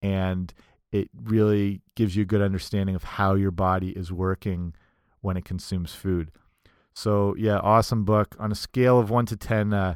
And 0.01 0.53
it 0.93 1.09
really 1.23 1.81
gives 1.95 2.15
you 2.15 2.21
a 2.21 2.25
good 2.25 2.41
understanding 2.41 2.95
of 2.95 3.03
how 3.03 3.33
your 3.33 3.51
body 3.51 3.89
is 3.89 4.12
working 4.12 4.73
when 5.21 5.35
it 5.35 5.43
consumes 5.43 5.93
food 5.93 6.31
so 6.93 7.35
yeah 7.38 7.57
awesome 7.57 8.05
book 8.05 8.35
on 8.39 8.51
a 8.51 8.55
scale 8.55 9.00
of 9.00 9.09
1 9.09 9.25
to 9.25 9.35
10 9.35 9.73
uh, 9.73 9.95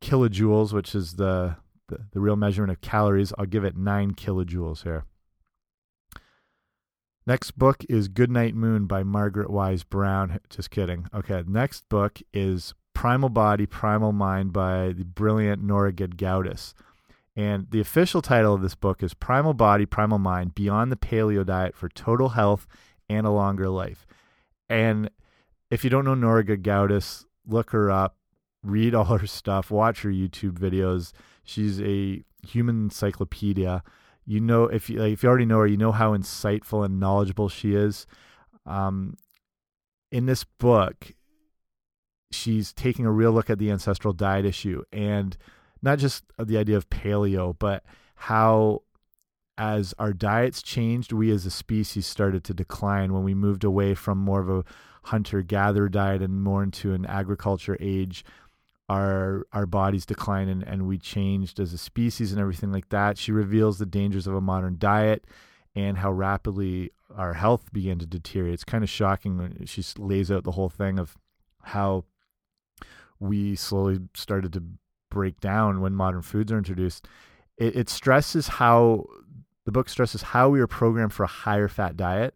kilojoules 0.00 0.72
which 0.72 0.94
is 0.94 1.14
the, 1.14 1.56
the 1.88 1.98
the 2.12 2.20
real 2.20 2.36
measurement 2.36 2.70
of 2.70 2.80
calories 2.80 3.32
i'll 3.38 3.46
give 3.46 3.64
it 3.64 3.76
9 3.76 4.12
kilojoules 4.12 4.84
here 4.84 5.04
Next 7.26 7.52
book 7.52 7.84
is 7.88 8.08
Goodnight 8.08 8.54
Moon 8.54 8.84
by 8.84 9.02
Margaret 9.02 9.48
Wise 9.48 9.82
Brown. 9.82 10.40
Just 10.50 10.70
kidding. 10.70 11.06
Okay, 11.14 11.42
next 11.46 11.88
book 11.88 12.20
is 12.34 12.74
Primal 12.92 13.30
Body, 13.30 13.64
Primal 13.64 14.12
Mind 14.12 14.52
by 14.52 14.92
the 14.92 15.04
brilliant 15.04 15.62
Nora 15.62 15.90
Gedgaudas. 15.90 16.74
And 17.36 17.66
the 17.70 17.80
official 17.80 18.22
title 18.22 18.54
of 18.54 18.62
this 18.62 18.74
book 18.74 19.02
is 19.02 19.12
Primal 19.12 19.54
Body, 19.54 19.86
Primal 19.86 20.18
Mind 20.18 20.54
Beyond 20.54 20.92
the 20.92 20.96
Paleo 20.96 21.44
Diet 21.44 21.74
for 21.74 21.88
Total 21.88 22.30
Health 22.30 22.66
and 23.08 23.26
a 23.26 23.30
Longer 23.30 23.68
Life. 23.68 24.06
And 24.68 25.10
if 25.70 25.82
you 25.82 25.90
don't 25.90 26.04
know 26.04 26.14
Nora 26.14 26.44
Gedgaudas, 26.44 27.24
look 27.46 27.70
her 27.70 27.90
up, 27.90 28.16
read 28.62 28.94
all 28.94 29.16
her 29.16 29.26
stuff, 29.26 29.70
watch 29.70 30.02
her 30.02 30.10
YouTube 30.10 30.58
videos. 30.58 31.12
She's 31.42 31.80
a 31.80 32.22
human 32.46 32.84
encyclopedia 32.84 33.82
you 34.26 34.40
know 34.40 34.64
if 34.64 34.88
you 34.88 34.98
like, 34.98 35.12
if 35.12 35.22
you 35.22 35.28
already 35.28 35.44
know 35.44 35.58
her, 35.58 35.66
you 35.66 35.76
know 35.76 35.92
how 35.92 36.16
insightful 36.16 36.84
and 36.84 36.98
knowledgeable 36.98 37.48
she 37.48 37.74
is. 37.74 38.06
Um, 38.66 39.16
in 40.10 40.26
this 40.26 40.44
book, 40.44 41.12
she's 42.30 42.72
taking 42.72 43.04
a 43.04 43.12
real 43.12 43.32
look 43.32 43.50
at 43.50 43.58
the 43.58 43.70
ancestral 43.70 44.14
diet 44.14 44.46
issue 44.46 44.82
and 44.92 45.36
not 45.84 45.98
just 45.98 46.24
the 46.38 46.58
idea 46.58 46.76
of 46.76 46.88
paleo, 46.90 47.56
but 47.58 47.84
how 48.14 48.82
as 49.56 49.94
our 49.98 50.12
diets 50.12 50.62
changed, 50.62 51.12
we 51.12 51.30
as 51.30 51.46
a 51.46 51.50
species 51.50 52.06
started 52.06 52.42
to 52.44 52.54
decline 52.54 53.12
when 53.12 53.22
we 53.22 53.34
moved 53.34 53.62
away 53.62 53.94
from 53.94 54.18
more 54.18 54.40
of 54.40 54.50
a 54.50 54.64
hunter 55.04 55.42
gatherer 55.42 55.88
diet 55.88 56.22
and 56.22 56.42
more 56.42 56.62
into 56.62 56.94
an 56.94 57.04
agriculture 57.04 57.76
age 57.78 58.24
our 58.88 59.46
our 59.52 59.66
bodies 59.66 60.04
decline 60.04 60.48
and, 60.48 60.62
and 60.62 60.86
we 60.86 60.98
changed 60.98 61.58
as 61.58 61.72
a 61.72 61.78
species 61.78 62.32
and 62.32 62.40
everything 62.40 62.72
like 62.72 62.88
that. 62.90 63.16
She 63.16 63.32
reveals 63.32 63.78
the 63.78 63.86
dangers 63.86 64.26
of 64.26 64.34
a 64.34 64.40
modern 64.40 64.76
diet 64.78 65.26
and 65.74 65.98
how 65.98 66.12
rapidly 66.12 66.90
our 67.16 67.34
health 67.34 67.72
began 67.72 67.98
to 67.98 68.06
deteriorate. 68.06 68.54
It's 68.54 68.64
kind 68.64 68.84
of 68.84 68.90
shocking 68.90 69.38
when 69.38 69.66
she 69.66 69.82
lays 69.96 70.30
out 70.30 70.44
the 70.44 70.52
whole 70.52 70.68
thing 70.68 70.98
of 70.98 71.16
how 71.62 72.04
we 73.18 73.56
slowly 73.56 74.00
started 74.14 74.52
to 74.52 74.62
break 75.14 75.40
down 75.40 75.80
when 75.80 75.94
modern 75.94 76.22
foods 76.22 76.52
are 76.52 76.58
introduced. 76.58 77.06
It, 77.56 77.76
it 77.76 77.88
stresses 77.88 78.48
how 78.48 79.06
the 79.64 79.72
book 79.72 79.88
stresses 79.88 80.22
how 80.22 80.48
we 80.48 80.60
are 80.60 80.66
programmed 80.66 81.12
for 81.12 81.24
a 81.24 81.28
higher 81.28 81.68
fat 81.68 81.96
diet 81.96 82.34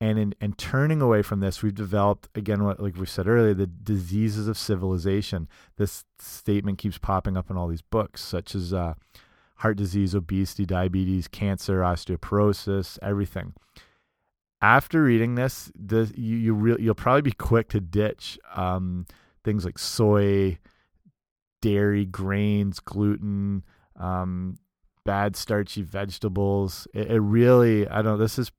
and 0.00 0.18
in 0.18 0.34
and 0.40 0.56
turning 0.58 1.00
away 1.00 1.22
from 1.22 1.40
this 1.40 1.62
we've 1.62 1.74
developed 1.74 2.28
again 2.34 2.62
what 2.62 2.80
like 2.80 2.96
we 2.96 3.06
said 3.06 3.26
earlier 3.26 3.54
the 3.54 3.66
diseases 3.66 4.48
of 4.48 4.56
civilization 4.56 5.48
this 5.76 6.04
statement 6.18 6.78
keeps 6.78 6.98
popping 6.98 7.36
up 7.36 7.50
in 7.50 7.56
all 7.56 7.68
these 7.68 7.82
books 7.82 8.22
such 8.22 8.54
as 8.54 8.72
uh, 8.72 8.94
heart 9.56 9.76
disease 9.76 10.14
obesity 10.14 10.64
diabetes 10.64 11.26
cancer 11.26 11.80
osteoporosis 11.80 12.98
everything 13.02 13.54
after 14.60 15.02
reading 15.02 15.34
this 15.34 15.72
the 15.74 16.12
you, 16.16 16.36
you 16.36 16.76
you'll 16.78 16.94
probably 16.94 17.22
be 17.22 17.32
quick 17.32 17.68
to 17.68 17.80
ditch 17.80 18.38
um, 18.54 19.06
things 19.44 19.64
like 19.64 19.78
soy 19.78 20.58
dairy 21.60 22.04
grains 22.04 22.80
gluten 22.80 23.64
um, 23.96 24.56
bad 25.04 25.34
starchy 25.36 25.82
vegetables 25.82 26.86
it, 26.94 27.10
it 27.10 27.20
really 27.20 27.88
i 27.88 27.96
don't 27.96 28.04
know 28.04 28.16
this 28.16 28.38
is 28.38 28.52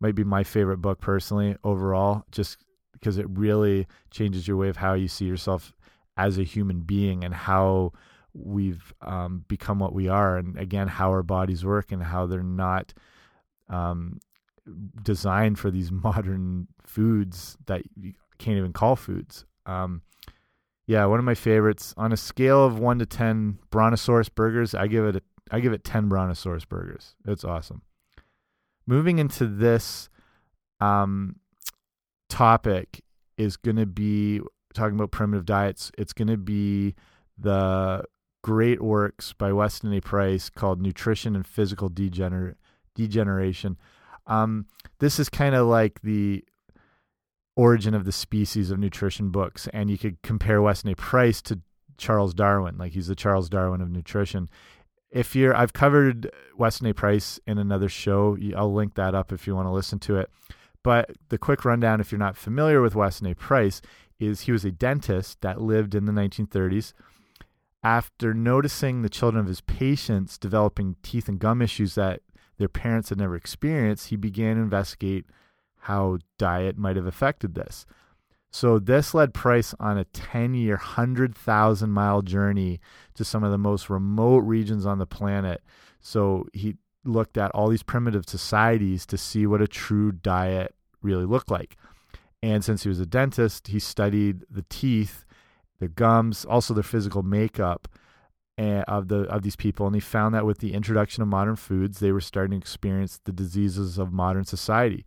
might 0.00 0.14
be 0.14 0.24
my 0.24 0.44
favorite 0.44 0.78
book 0.78 1.00
personally 1.00 1.56
overall, 1.64 2.24
just 2.30 2.58
because 2.92 3.18
it 3.18 3.26
really 3.30 3.86
changes 4.10 4.46
your 4.46 4.56
way 4.56 4.68
of 4.68 4.76
how 4.76 4.94
you 4.94 5.08
see 5.08 5.24
yourself 5.24 5.72
as 6.16 6.38
a 6.38 6.42
human 6.42 6.80
being 6.80 7.24
and 7.24 7.34
how 7.34 7.92
we've 8.32 8.92
um, 9.02 9.44
become 9.48 9.78
what 9.78 9.92
we 9.92 10.08
are, 10.08 10.36
and 10.36 10.56
again 10.58 10.88
how 10.88 11.10
our 11.10 11.22
bodies 11.22 11.64
work 11.64 11.90
and 11.90 12.02
how 12.02 12.26
they're 12.26 12.42
not 12.42 12.92
um, 13.68 14.20
designed 15.02 15.58
for 15.58 15.70
these 15.70 15.90
modern 15.92 16.68
foods 16.84 17.56
that 17.66 17.82
you 17.96 18.14
can't 18.38 18.58
even 18.58 18.72
call 18.72 18.96
foods. 18.96 19.44
Um, 19.66 20.02
yeah, 20.88 21.04
one 21.04 21.20
of 21.20 21.24
my 21.24 21.36
favorites 21.36 21.94
on 21.96 22.12
a 22.12 22.16
scale 22.16 22.64
of 22.64 22.80
one 22.80 22.98
to 22.98 23.06
ten 23.06 23.60
Brontosaurus 23.70 24.28
burgers, 24.28 24.74
I 24.74 24.88
give 24.88 25.04
it 25.04 25.14
a, 25.14 25.22
I 25.52 25.60
give 25.60 25.72
it 25.72 25.84
ten 25.84 26.08
Brontosaurus 26.08 26.64
burgers. 26.64 27.14
It's 27.24 27.44
awesome 27.44 27.82
moving 28.88 29.18
into 29.18 29.46
this 29.46 30.08
um, 30.80 31.36
topic 32.30 33.02
is 33.36 33.56
going 33.56 33.76
to 33.76 33.86
be 33.86 34.40
talking 34.74 34.96
about 34.96 35.10
primitive 35.10 35.44
diets. 35.44 35.92
It's 35.98 36.14
going 36.14 36.28
to 36.28 36.38
be 36.38 36.94
the 37.38 38.02
great 38.42 38.80
works 38.80 39.34
by 39.34 39.52
Weston 39.52 39.92
A. 39.92 40.00
Price 40.00 40.48
called 40.48 40.80
Nutrition 40.80 41.36
and 41.36 41.46
Physical 41.46 41.90
Degener 41.90 42.54
Degeneration. 42.94 43.76
Um, 44.26 44.66
this 45.00 45.18
is 45.18 45.28
kind 45.28 45.54
of 45.54 45.66
like 45.66 46.00
the 46.00 46.42
origin 47.58 47.92
of 47.92 48.04
the 48.04 48.12
species 48.12 48.70
of 48.70 48.78
nutrition 48.78 49.30
books, 49.30 49.68
and 49.72 49.90
you 49.90 49.98
could 49.98 50.22
compare 50.22 50.62
Weston 50.62 50.92
A. 50.92 50.94
Price 50.94 51.42
to 51.42 51.60
Charles 51.98 52.32
Darwin, 52.32 52.78
like 52.78 52.92
he's 52.92 53.08
the 53.08 53.16
Charles 53.16 53.48
Darwin 53.48 53.80
of 53.80 53.90
nutrition. 53.90 54.48
If 55.10 55.34
you're, 55.34 55.56
I've 55.56 55.72
covered 55.72 56.30
Weston 56.56 56.86
A. 56.86 56.94
Price 56.94 57.40
in 57.48 57.58
another 57.58 57.88
show. 57.88 58.38
I'll 58.56 58.72
link 58.72 58.94
that 58.94 59.14
up 59.14 59.32
if 59.32 59.48
you 59.48 59.56
want 59.56 59.66
to 59.66 59.72
listen 59.72 59.98
to 60.00 60.18
it. 60.18 60.30
But 60.84 61.10
the 61.30 61.38
quick 61.38 61.64
rundown, 61.64 62.00
if 62.00 62.12
you're 62.12 62.18
not 62.20 62.36
familiar 62.36 62.80
with 62.80 62.94
Weston 62.94 63.26
A. 63.26 63.34
Price, 63.34 63.82
is 64.20 64.42
he 64.42 64.52
was 64.52 64.64
a 64.64 64.70
dentist 64.70 65.40
that 65.40 65.60
lived 65.60 65.96
in 65.96 66.04
the 66.04 66.12
1930s. 66.12 66.92
After 67.82 68.34
noticing 68.34 69.02
the 69.02 69.08
children 69.08 69.40
of 69.40 69.48
his 69.48 69.62
patients 69.62 70.38
developing 70.38 70.94
teeth 71.02 71.28
and 71.28 71.40
gum 71.40 71.60
issues 71.60 71.96
that 71.96 72.20
their 72.58 72.68
parents 72.68 73.08
had 73.08 73.18
never 73.18 73.34
experienced, 73.34 74.10
he 74.10 74.16
began 74.16 74.56
to 74.56 74.62
investigate 74.62 75.26
how 75.78 76.18
diet 76.38 76.76
might 76.76 76.96
have 76.96 77.06
affected 77.06 77.54
this. 77.54 77.86
So 78.50 78.78
this 78.78 79.14
led 79.14 79.34
Price 79.34 79.74
on 79.78 79.98
a 79.98 80.04
10-year, 80.06 80.76
100,000 80.76 81.90
mile 81.90 82.22
journey 82.22 82.80
to 83.14 83.24
some 83.24 83.44
of 83.44 83.50
the 83.50 83.58
most 83.58 83.90
remote 83.90 84.38
regions 84.38 84.86
on 84.86 84.98
the 84.98 85.06
planet. 85.06 85.62
So 86.00 86.46
he 86.52 86.76
looked 87.04 87.36
at 87.36 87.50
all 87.52 87.68
these 87.68 87.82
primitive 87.82 88.24
societies 88.26 89.06
to 89.06 89.18
see 89.18 89.46
what 89.46 89.62
a 89.62 89.68
true 89.68 90.12
diet 90.12 90.74
really 91.02 91.26
looked 91.26 91.50
like. 91.50 91.76
And 92.42 92.64
since 92.64 92.84
he 92.84 92.88
was 92.88 93.00
a 93.00 93.06
dentist, 93.06 93.68
he 93.68 93.78
studied 93.78 94.44
the 94.50 94.64
teeth, 94.68 95.24
the 95.80 95.88
gums, 95.88 96.44
also 96.44 96.72
their 96.72 96.82
physical 96.82 97.22
makeup 97.22 97.88
eh, 98.56 98.82
of 98.82 99.08
the 99.08 99.22
of 99.22 99.42
these 99.42 99.56
people 99.56 99.86
and 99.86 99.94
he 99.94 100.00
found 100.00 100.34
that 100.34 100.46
with 100.46 100.58
the 100.58 100.72
introduction 100.72 101.22
of 101.22 101.28
modern 101.28 101.56
foods, 101.56 101.98
they 101.98 102.12
were 102.12 102.20
starting 102.20 102.52
to 102.52 102.64
experience 102.64 103.20
the 103.24 103.32
diseases 103.32 103.98
of 103.98 104.12
modern 104.12 104.44
society. 104.44 105.04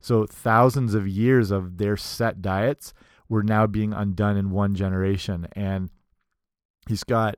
So 0.00 0.26
thousands 0.26 0.94
of 0.94 1.08
years 1.08 1.50
of 1.50 1.78
their 1.78 1.96
set 1.96 2.42
diets 2.42 2.92
were 3.28 3.42
now 3.42 3.66
being 3.66 3.92
undone 3.92 4.36
in 4.36 4.50
one 4.50 4.74
generation. 4.74 5.48
And 5.52 5.90
he's 6.88 7.04
got, 7.04 7.36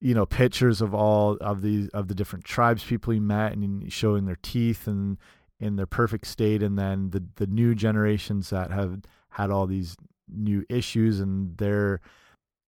you 0.00 0.14
know, 0.14 0.26
pictures 0.26 0.80
of 0.80 0.94
all 0.94 1.36
of 1.40 1.62
these 1.62 1.88
of 1.90 2.08
the 2.08 2.14
different 2.14 2.44
tribes 2.44 2.84
people 2.84 3.12
he 3.12 3.20
met 3.20 3.52
and 3.52 3.92
showing 3.92 4.26
their 4.26 4.38
teeth 4.42 4.86
and 4.86 5.18
in 5.60 5.76
their 5.76 5.86
perfect 5.86 6.26
state. 6.26 6.62
And 6.62 6.78
then 6.78 7.10
the 7.10 7.24
the 7.36 7.46
new 7.46 7.74
generations 7.74 8.50
that 8.50 8.70
have 8.70 9.00
had 9.30 9.50
all 9.50 9.66
these 9.66 9.96
new 10.28 10.64
issues 10.68 11.20
and 11.20 11.56
their 11.58 12.00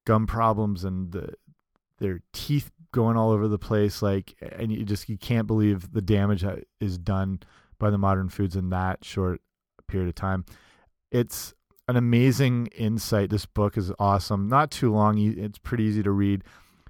gum 0.06 0.26
problems 0.26 0.84
and 0.84 1.12
the 1.12 1.34
their 1.98 2.20
teeth 2.32 2.70
going 2.92 3.16
all 3.16 3.30
over 3.30 3.48
the 3.48 3.58
place 3.58 4.02
like 4.02 4.34
and 4.56 4.70
you 4.70 4.84
just 4.84 5.08
you 5.08 5.16
can't 5.16 5.46
believe 5.46 5.92
the 5.92 6.02
damage 6.02 6.42
that 6.42 6.64
is 6.80 6.98
done 6.98 7.40
by 7.84 7.90
the 7.90 7.98
modern 7.98 8.30
foods 8.30 8.56
in 8.56 8.70
that 8.70 9.04
short 9.04 9.42
period 9.88 10.08
of 10.08 10.14
time. 10.14 10.46
It's 11.12 11.52
an 11.86 11.96
amazing 11.96 12.68
insight. 12.68 13.28
This 13.28 13.44
book 13.44 13.76
is 13.76 13.92
awesome. 13.98 14.48
Not 14.48 14.70
too 14.70 14.90
long. 14.90 15.18
It's 15.18 15.58
pretty 15.58 15.84
easy 15.84 16.02
to 16.02 16.10
read. 16.10 16.44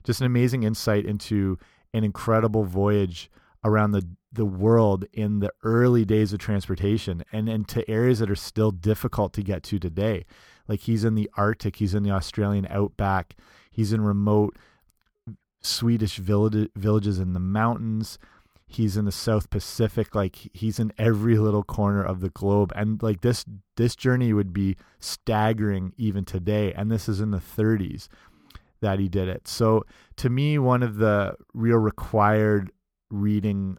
Just 0.04 0.20
an 0.20 0.26
amazing 0.26 0.62
insight 0.62 1.04
into 1.04 1.58
an 1.92 2.04
incredible 2.04 2.62
voyage 2.62 3.28
around 3.64 3.90
the 3.90 4.06
the 4.30 4.44
world 4.44 5.04
in 5.12 5.40
the 5.40 5.52
early 5.64 6.04
days 6.04 6.32
of 6.32 6.38
transportation 6.38 7.24
and 7.32 7.48
into 7.48 7.88
areas 7.88 8.18
that 8.20 8.30
are 8.30 8.36
still 8.36 8.70
difficult 8.70 9.32
to 9.32 9.42
get 9.42 9.62
to 9.64 9.78
today. 9.80 10.26
Like 10.68 10.80
he's 10.80 11.04
in 11.04 11.16
the 11.16 11.30
Arctic, 11.36 11.76
he's 11.76 11.94
in 11.94 12.02
the 12.04 12.10
Australian 12.10 12.66
outback, 12.70 13.34
he's 13.70 13.92
in 13.92 14.00
remote 14.00 14.56
Swedish 15.60 16.18
villages 16.18 17.18
in 17.18 17.32
the 17.32 17.40
mountains 17.40 18.18
he's 18.74 18.96
in 18.96 19.04
the 19.04 19.12
south 19.12 19.50
pacific 19.50 20.14
like 20.14 20.50
he's 20.52 20.78
in 20.78 20.92
every 20.98 21.36
little 21.36 21.62
corner 21.62 22.02
of 22.02 22.20
the 22.20 22.30
globe. 22.30 22.72
And 22.76 23.02
like 23.02 23.20
this 23.20 23.44
this 23.76 23.96
journey 23.96 24.32
would 24.32 24.52
be 24.52 24.76
staggering 25.00 25.92
even 25.96 26.24
today. 26.24 26.72
And 26.72 26.90
this 26.90 27.08
is 27.08 27.20
in 27.20 27.30
the 27.30 27.38
30s 27.38 28.08
that 28.80 28.98
he 28.98 29.08
did 29.08 29.28
it. 29.28 29.48
So 29.48 29.84
to 30.16 30.28
me 30.28 30.58
one 30.58 30.82
of 30.82 30.96
the 30.96 31.34
real 31.52 31.78
required 31.78 32.70
reading 33.10 33.78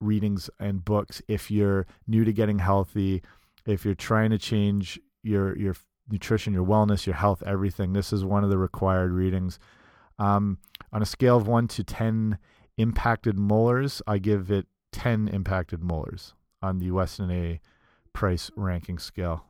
readings 0.00 0.48
and 0.60 0.84
books 0.84 1.20
if 1.28 1.50
you're 1.50 1.86
new 2.06 2.24
to 2.24 2.32
getting 2.32 2.60
healthy 2.60 3.22
if 3.66 3.84
you're 3.84 3.94
trying 3.94 4.30
to 4.30 4.38
change 4.38 4.98
your 5.24 5.56
your 5.58 5.74
nutrition 6.08 6.52
your 6.52 6.64
wellness 6.64 7.04
your 7.04 7.16
health 7.16 7.42
everything 7.44 7.92
this 7.92 8.12
is 8.12 8.24
one 8.24 8.44
of 8.44 8.50
the 8.50 8.58
required 8.58 9.12
readings. 9.12 9.58
Um, 10.20 10.58
on 10.92 11.02
a 11.02 11.06
scale 11.06 11.36
of 11.36 11.46
1 11.46 11.68
to 11.68 11.84
10 11.84 12.38
impacted 12.78 13.38
molars, 13.38 14.00
I 14.06 14.18
give 14.18 14.50
it 14.50 14.66
10 14.92 15.28
impacted 15.28 15.82
molars 15.82 16.34
on 16.62 16.78
the 16.78 16.90
Weston 16.90 17.30
A 17.30 17.60
Price 18.12 18.50
ranking 18.56 18.98
scale. 18.98 19.44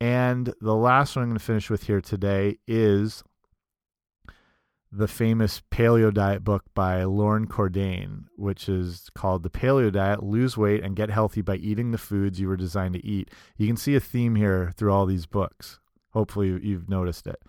And 0.00 0.52
the 0.60 0.74
last 0.74 1.16
one 1.16 1.24
I'm 1.24 1.28
going 1.30 1.38
to 1.38 1.44
finish 1.44 1.70
with 1.70 1.84
here 1.84 2.00
today 2.00 2.58
is 2.66 3.22
the 4.90 5.08
famous 5.08 5.60
paleo 5.70 6.12
diet 6.12 6.44
book 6.44 6.64
by 6.74 7.04
Loren 7.04 7.46
Cordain, 7.46 8.24
which 8.36 8.68
is 8.68 9.10
called 9.14 9.42
The 9.42 9.50
Paleo 9.50 9.92
Diet 9.92 10.22
Lose 10.22 10.56
Weight 10.56 10.82
and 10.82 10.96
Get 10.96 11.10
Healthy 11.10 11.42
by 11.42 11.56
Eating 11.56 11.90
the 11.90 11.98
Foods 11.98 12.40
You 12.40 12.48
Were 12.48 12.56
Designed 12.56 12.94
to 12.94 13.04
Eat. 13.04 13.30
You 13.56 13.66
can 13.66 13.76
see 13.76 13.96
a 13.96 14.00
theme 14.00 14.34
here 14.34 14.72
through 14.76 14.92
all 14.92 15.04
these 15.04 15.26
books. 15.26 15.78
Hopefully, 16.10 16.58
you've 16.62 16.88
noticed 16.88 17.26
it. 17.26 17.40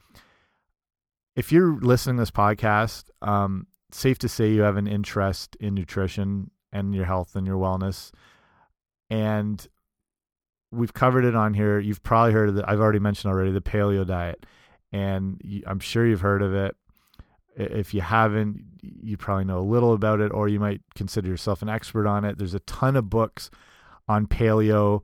If 1.35 1.51
you're 1.51 1.79
listening 1.79 2.17
to 2.17 2.23
this 2.23 2.31
podcast, 2.31 3.05
um, 3.21 3.67
safe 3.91 4.17
to 4.19 4.30
say 4.30 4.52
you 4.52 4.62
have 4.62 4.78
an 4.78 4.88
interest 4.88 5.56
in 5.60 5.75
nutrition 5.75 6.52
and 6.71 6.93
your 6.93 7.06
health 7.06 7.36
and 7.36 7.45
your 7.47 7.58
wellness. 7.58 8.12
And 9.10 9.65
we've 10.71 10.93
covered 10.93 11.25
it 11.25 11.36
on 11.36 11.54
here. 11.54 11.80
You've 11.80 12.04
probably 12.04 12.34
heard 12.34 12.49
of. 12.49 12.63
I've 12.67 12.80
already 12.80 12.99
mentioned 12.99 13.32
already 13.32 13.52
the 13.52 13.62
paleo 13.62 14.06
diet. 14.06 14.45
And 14.91 15.41
I'm 15.67 15.80
sure 15.80 16.06
you've 16.06 16.21
heard 16.21 16.41
of 16.41 16.54
it. 16.54 16.75
If 17.56 17.93
you 17.93 18.02
haven't, 18.02 18.63
you 18.82 19.17
probably 19.17 19.45
know 19.45 19.60
a 19.60 19.62
little 19.62 19.93
about 19.93 20.21
it, 20.21 20.32
or 20.32 20.47
you 20.47 20.60
might 20.60 20.82
consider 20.95 21.28
yourself 21.28 21.62
an 21.62 21.69
expert 21.69 22.08
on 22.08 22.23
it. 22.23 22.38
There's 22.38 22.54
a 22.54 22.62
ton 22.62 22.95
of 22.95 23.10
books 23.10 23.49
on 24.08 24.28
paleo. 24.28 25.04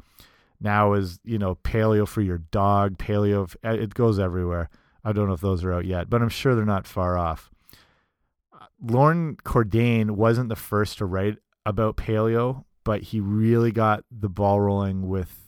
Now 0.62 0.94
is 0.94 1.20
you 1.24 1.38
know 1.38 1.56
paleo 1.56 2.08
for 2.08 2.22
your 2.22 2.38
dog, 2.38 2.98
paleo. 2.98 3.54
Eh, 3.64 3.74
it 3.74 3.94
goes 3.94 4.20
everywhere. 4.20 4.70
I 5.04 5.12
don't 5.12 5.28
know 5.28 5.34
if 5.34 5.42
those 5.42 5.64
are 5.64 5.74
out 5.74 5.86
yet, 5.86 6.10
but 6.10 6.22
I'm 6.22 6.30
sure 6.30 6.56
they're 6.56 6.66
not 6.66 6.88
far 6.88 7.18
off. 7.18 7.52
Loren 8.88 9.38
Cordain 9.38 10.12
wasn't 10.12 10.50
the 10.50 10.56
first 10.56 11.00
to 11.00 11.06
write 11.06 11.38
about 11.66 11.98
paleo, 11.98 12.66
but 12.84 13.02
he 13.02 13.20
really 13.20 13.72
got 13.72 14.04
the 14.12 14.30
ball 14.30 14.62
rolling 14.62 15.08
with 15.08 15.42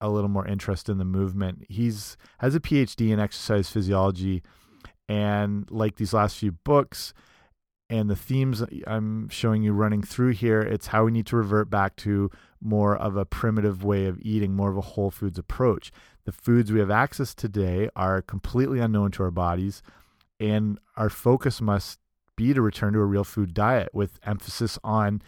a 0.00 0.10
little 0.10 0.28
more 0.28 0.46
interest 0.46 0.90
in 0.90 0.98
the 0.98 1.04
movement. 1.04 1.64
He's 1.70 2.18
has 2.38 2.54
a 2.54 2.60
PhD 2.60 3.10
in 3.10 3.18
exercise 3.18 3.70
physiology, 3.70 4.42
and 5.08 5.70
like 5.70 5.96
these 5.96 6.12
last 6.12 6.36
few 6.36 6.52
books 6.52 7.14
and 7.88 8.10
the 8.10 8.16
themes 8.16 8.62
I'm 8.86 9.28
showing 9.28 9.62
you 9.62 9.72
running 9.72 10.02
through 10.02 10.32
here, 10.32 10.60
it's 10.60 10.88
how 10.88 11.04
we 11.04 11.12
need 11.12 11.26
to 11.26 11.36
revert 11.36 11.70
back 11.70 11.96
to 11.96 12.30
more 12.60 12.96
of 12.96 13.16
a 13.16 13.24
primitive 13.24 13.84
way 13.84 14.06
of 14.06 14.20
eating, 14.20 14.54
more 14.54 14.70
of 14.70 14.76
a 14.76 14.82
whole 14.82 15.10
foods 15.10 15.38
approach. 15.38 15.92
The 16.24 16.32
foods 16.32 16.72
we 16.72 16.80
have 16.80 16.90
access 16.90 17.34
today 17.34 17.88
are 17.94 18.20
completely 18.20 18.80
unknown 18.80 19.12
to 19.12 19.22
our 19.22 19.30
bodies, 19.30 19.82
and 20.40 20.78
our 20.96 21.08
focus 21.08 21.60
must 21.60 22.00
be 22.36 22.54
to 22.54 22.62
return 22.62 22.92
to 22.92 23.00
a 23.00 23.04
real 23.04 23.24
food 23.24 23.54
diet 23.54 23.88
with 23.92 24.18
emphasis 24.24 24.78
on 24.84 25.22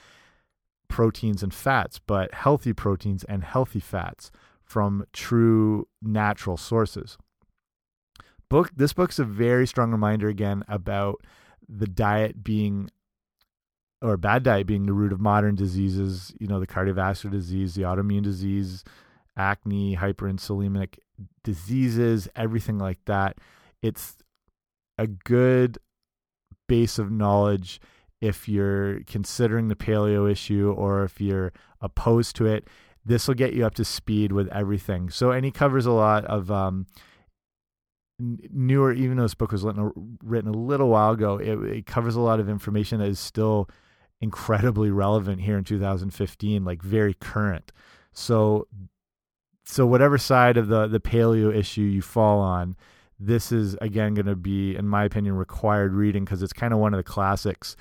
proteins 0.89 1.43
and 1.43 1.53
fats, 1.53 1.99
but 1.99 2.35
healthy 2.35 2.73
proteins 2.73 3.25
and 3.25 3.45
healthy 3.45 3.81
fats 3.81 4.31
from 4.63 5.05
true 5.13 5.89
natural 6.03 6.57
sources. 6.57 7.17
Book 8.51 8.71
this 8.75 8.93
book's 8.93 9.19
a 9.19 9.25
very 9.25 9.67
strong 9.67 9.91
reminder 9.91 10.29
again 10.29 10.65
about 10.69 11.23
the 11.69 11.87
diet 11.87 12.43
being 12.43 12.91
or 14.01 14.17
bad 14.17 14.43
diet 14.43 14.67
being 14.67 14.87
the 14.87 14.93
root 14.93 15.13
of 15.13 15.21
modern 15.21 15.55
diseases, 15.55 16.33
you 16.39 16.47
know, 16.47 16.61
the 16.61 16.67
cardiovascular 16.67 17.33
disease, 17.33 17.75
the 17.75 17.83
autoimmune 17.83 18.23
disease, 18.23 18.85
acne, 19.37 19.97
hyperinsulinic 19.97 20.99
diseases, 21.43 22.29
everything 22.37 22.79
like 22.79 22.99
that. 23.07 23.39
It's 23.83 24.17
a 24.99 25.07
good 25.07 25.79
base 26.69 26.99
of 26.99 27.11
knowledge 27.11 27.81
if 28.21 28.49
you're 28.49 29.01
considering 29.07 29.69
the 29.69 29.77
paleo 29.77 30.31
issue 30.31 30.75
or 30.77 31.05
if 31.05 31.21
you're 31.21 31.53
opposed 31.81 32.37
to 32.37 32.47
it. 32.47 32.67
This 33.05 33.27
will 33.27 33.35
get 33.35 33.55
you 33.55 33.65
up 33.65 33.75
to 33.75 33.85
speed 33.85 34.33
with 34.33 34.49
everything. 34.49 35.09
So, 35.09 35.31
and 35.31 35.45
he 35.45 35.51
covers 35.51 35.87
a 35.87 35.93
lot 35.93 36.25
of 36.27 36.51
um, 36.51 36.87
newer, 38.19 38.93
even 38.93 39.17
though 39.17 39.23
this 39.23 39.35
book 39.35 39.53
was 39.53 39.65
written, 39.65 40.19
written 40.23 40.53
a 40.53 40.57
little 40.57 40.89
while 40.89 41.13
ago, 41.13 41.39
it, 41.39 41.59
it 41.65 41.87
covers 41.87 42.17
a 42.17 42.21
lot 42.21 42.41
of 42.41 42.49
information 42.49 42.99
that 42.99 43.09
is 43.09 43.21
still 43.21 43.69
incredibly 44.21 44.91
relevant 44.91 45.41
here 45.41 45.57
in 45.57 45.65
2015, 45.65 46.65
like 46.65 46.83
very 46.83 47.15
current. 47.15 47.73
So, 48.13 48.67
so 49.65 49.87
whatever 49.87 50.19
side 50.19 50.57
of 50.57 50.69
the 50.69 50.87
the 50.87 51.01
paleo 51.01 51.55
issue 51.55 51.83
you 51.83 52.03
fall 52.03 52.41
on, 52.41 52.77
this 53.19 53.53
is 53.53 53.75
again 53.81 54.15
going 54.15 54.27
to 54.27 54.37
be, 54.37 54.77
in 54.77 54.89
my 54.89 55.05
opinion, 55.05 55.37
required 55.37 55.93
reading 55.93 56.25
because 56.25 56.43
it's 56.43 56.53
kind 56.53 56.73
of 56.73 56.79
one 56.79 56.95
of 56.95 56.99
the 56.99 57.05
classics 57.05 57.77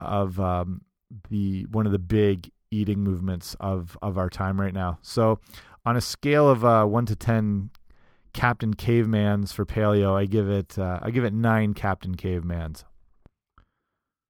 of 0.00 0.38
um, 0.40 0.82
the 1.28 1.64
one 1.70 1.86
of 1.86 1.92
the 1.92 1.98
big 1.98 2.50
eating 2.70 3.00
movements 3.00 3.56
of 3.60 3.96
of 4.02 4.18
our 4.18 4.28
time 4.30 4.60
right 4.60 4.74
now. 4.74 4.98
So, 5.02 5.40
on 5.84 5.96
a 5.96 6.00
scale 6.00 6.48
of 6.48 6.64
uh, 6.64 6.84
one 6.84 7.06
to 7.06 7.16
ten, 7.16 7.70
Captain 8.32 8.74
Cavemans 8.74 9.52
for 9.52 9.64
paleo, 9.64 10.14
I 10.14 10.26
give 10.26 10.48
it 10.48 10.78
uh, 10.78 11.00
I 11.02 11.10
give 11.10 11.24
it 11.24 11.32
nine 11.32 11.74
Captain 11.74 12.14
Cavemans. 12.14 12.84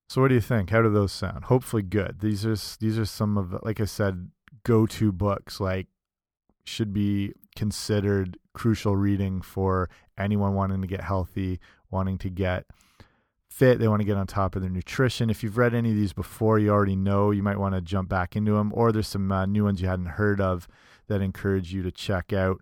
So, 0.09 0.21
what 0.21 0.29
do 0.29 0.35
you 0.35 0.41
think? 0.41 0.71
How 0.71 0.83
do 0.83 0.91
those 0.91 1.13
sound? 1.13 1.45
Hopefully, 1.45 1.83
good. 1.83 2.21
These 2.21 2.45
are 2.47 2.57
these 2.81 2.99
are 2.99 3.05
some 3.05 3.37
of, 3.37 3.55
like 3.63 3.81
I 3.81 3.85
said, 3.85 4.31
go 4.65 4.87
to 4.87 5.13
books. 5.13 5.61
Like 5.61 5.87
should 6.65 6.93
be 6.93 7.33
considered 7.57 8.39
crucial 8.53 8.97
reading 8.97 9.41
for 9.41 9.89
anyone 10.19 10.55
wanting 10.55 10.81
to 10.81 10.87
get 10.87 11.03
healthy, 11.03 11.61
wanting 11.91 12.19
to 12.19 12.31
get 12.31 12.67
fit, 13.51 13.79
they 13.79 13.89
want 13.89 14.01
to 14.01 14.07
get 14.07 14.17
on 14.17 14.27
top 14.27 14.55
of 14.55 14.63
their 14.63 14.71
nutrition. 14.71 15.29
If 15.29 15.43
you've 15.43 15.59
read 15.59 15.75
any 15.75 15.91
of 15.91 15.97
these 15.97 16.13
before, 16.13 16.59
you 16.59 16.71
already 16.71 16.97
know 16.97 17.31
you 17.31 17.43
might 17.43 17.59
want 17.59 17.75
to 17.75 17.81
jump 17.81 18.09
back 18.09 18.37
into 18.37 18.53
them, 18.53 18.73
or 18.75 18.93
there's 18.93 19.09
some 19.09 19.31
uh, 19.31 19.45
new 19.45 19.65
ones 19.65 19.83
you 19.83 19.89
hadn't 19.89 20.07
heard 20.07 20.41
of 20.41 20.69
that 21.09 21.21
encourage 21.21 21.73
you 21.73 21.83
to 21.83 21.91
check 21.91 22.33
out. 22.33 22.61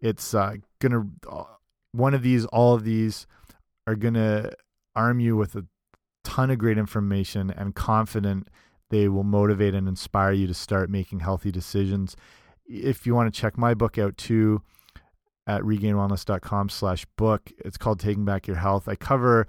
It's 0.00 0.32
uh, 0.34 0.54
gonna 0.78 1.06
uh, 1.28 1.44
one 1.92 2.14
of 2.14 2.22
these, 2.22 2.46
all 2.46 2.74
of 2.74 2.84
these 2.84 3.26
are 3.86 3.96
gonna 3.96 4.52
arm 4.94 5.20
you 5.20 5.36
with 5.36 5.54
a 5.56 5.66
ton 6.24 6.50
of 6.50 6.58
great 6.58 6.78
information 6.78 7.50
and 7.50 7.74
confident 7.74 8.48
they 8.90 9.08
will 9.08 9.24
motivate 9.24 9.74
and 9.74 9.88
inspire 9.88 10.32
you 10.32 10.46
to 10.46 10.54
start 10.54 10.88
making 10.88 11.20
healthy 11.20 11.50
decisions. 11.50 12.16
If 12.68 13.06
you 13.06 13.14
want 13.14 13.32
to 13.32 13.40
check 13.40 13.56
my 13.56 13.74
book 13.74 13.98
out 13.98 14.16
too, 14.16 14.62
at 15.48 15.62
regainedwellness.com 15.62 16.68
slash 16.68 17.06
book. 17.16 17.50
It's 17.64 17.78
called 17.78 17.98
Taking 17.98 18.26
Back 18.26 18.46
Your 18.46 18.58
Health. 18.58 18.86
I 18.86 18.94
cover 18.94 19.48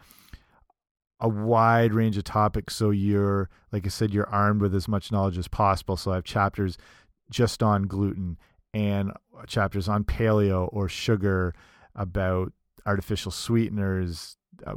a 1.19 1.27
wide 1.27 1.93
range 1.93 2.17
of 2.17 2.23
topics 2.23 2.73
so 2.73 2.91
you're 2.91 3.49
like 3.73 3.85
i 3.85 3.89
said 3.89 4.13
you're 4.13 4.29
armed 4.29 4.61
with 4.61 4.73
as 4.73 4.87
much 4.87 5.11
knowledge 5.11 5.37
as 5.37 5.49
possible 5.49 5.97
so 5.97 6.11
i 6.11 6.15
have 6.15 6.23
chapters 6.23 6.77
just 7.29 7.61
on 7.61 7.83
gluten 7.83 8.37
and 8.73 9.11
chapters 9.45 9.89
on 9.89 10.05
paleo 10.05 10.69
or 10.71 10.87
sugar 10.87 11.53
about 11.93 12.53
artificial 12.85 13.31
sweeteners 13.31 14.37
uh, 14.65 14.75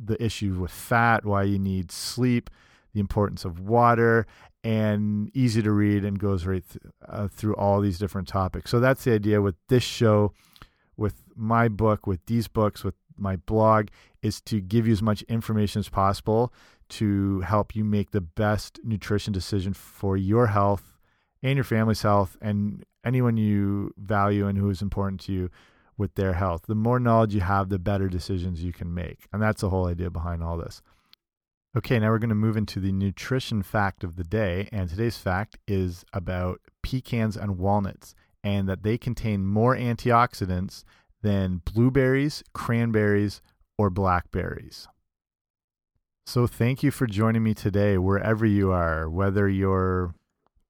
the 0.00 0.22
issue 0.24 0.54
with 0.54 0.70
fat 0.70 1.26
why 1.26 1.42
you 1.42 1.58
need 1.58 1.92
sleep 1.92 2.48
the 2.94 3.00
importance 3.00 3.44
of 3.44 3.60
water 3.60 4.26
and 4.64 5.30
easy 5.34 5.62
to 5.62 5.72
read 5.72 6.04
and 6.04 6.18
goes 6.18 6.46
right 6.46 6.64
th 6.68 6.82
uh, 7.08 7.28
through 7.28 7.56
all 7.56 7.80
these 7.80 7.98
different 7.98 8.28
topics 8.28 8.70
so 8.70 8.78
that's 8.80 9.04
the 9.04 9.12
idea 9.12 9.40
with 9.40 9.56
this 9.68 9.82
show 9.82 10.32
with 10.96 11.22
my 11.34 11.68
book 11.68 12.06
with 12.06 12.24
these 12.26 12.48
books 12.48 12.84
with 12.84 12.94
my 13.16 13.36
blog 13.36 13.88
is 14.22 14.40
to 14.40 14.60
give 14.60 14.86
you 14.86 14.92
as 14.92 15.02
much 15.02 15.22
information 15.22 15.80
as 15.80 15.88
possible 15.88 16.52
to 16.88 17.40
help 17.40 17.74
you 17.74 17.84
make 17.84 18.10
the 18.10 18.20
best 18.20 18.78
nutrition 18.84 19.32
decision 19.32 19.72
for 19.72 20.16
your 20.16 20.48
health 20.48 20.98
and 21.42 21.56
your 21.56 21.64
family's 21.64 22.02
health 22.02 22.36
and 22.40 22.84
anyone 23.04 23.36
you 23.36 23.92
value 23.96 24.46
and 24.46 24.58
who 24.58 24.68
is 24.70 24.82
important 24.82 25.20
to 25.20 25.32
you 25.32 25.50
with 25.96 26.14
their 26.14 26.34
health. 26.34 26.62
The 26.66 26.74
more 26.74 27.00
knowledge 27.00 27.34
you 27.34 27.40
have, 27.40 27.68
the 27.68 27.78
better 27.78 28.08
decisions 28.08 28.62
you 28.62 28.72
can 28.72 28.92
make. 28.92 29.26
And 29.32 29.42
that's 29.42 29.60
the 29.60 29.70
whole 29.70 29.86
idea 29.86 30.10
behind 30.10 30.42
all 30.42 30.56
this. 30.56 30.82
Okay, 31.74 31.98
now 31.98 32.10
we're 32.10 32.18
going 32.18 32.28
to 32.28 32.34
move 32.34 32.58
into 32.58 32.80
the 32.80 32.92
nutrition 32.92 33.62
fact 33.62 34.04
of 34.04 34.16
the 34.16 34.24
day. 34.24 34.68
And 34.70 34.90
today's 34.90 35.16
fact 35.16 35.56
is 35.66 36.04
about 36.12 36.60
pecans 36.82 37.34
and 37.34 37.58
walnuts 37.58 38.14
and 38.44 38.68
that 38.68 38.82
they 38.82 38.98
contain 38.98 39.46
more 39.46 39.74
antioxidants 39.74 40.84
than 41.22 41.62
blueberries, 41.64 42.42
cranberries, 42.52 43.40
or 43.78 43.88
blackberries. 43.88 44.86
So, 46.26 46.46
thank 46.46 46.82
you 46.82 46.90
for 46.90 47.06
joining 47.06 47.42
me 47.42 47.54
today, 47.54 47.96
wherever 47.96 48.44
you 48.44 48.70
are, 48.70 49.08
whether 49.08 49.48
you're 49.48 50.14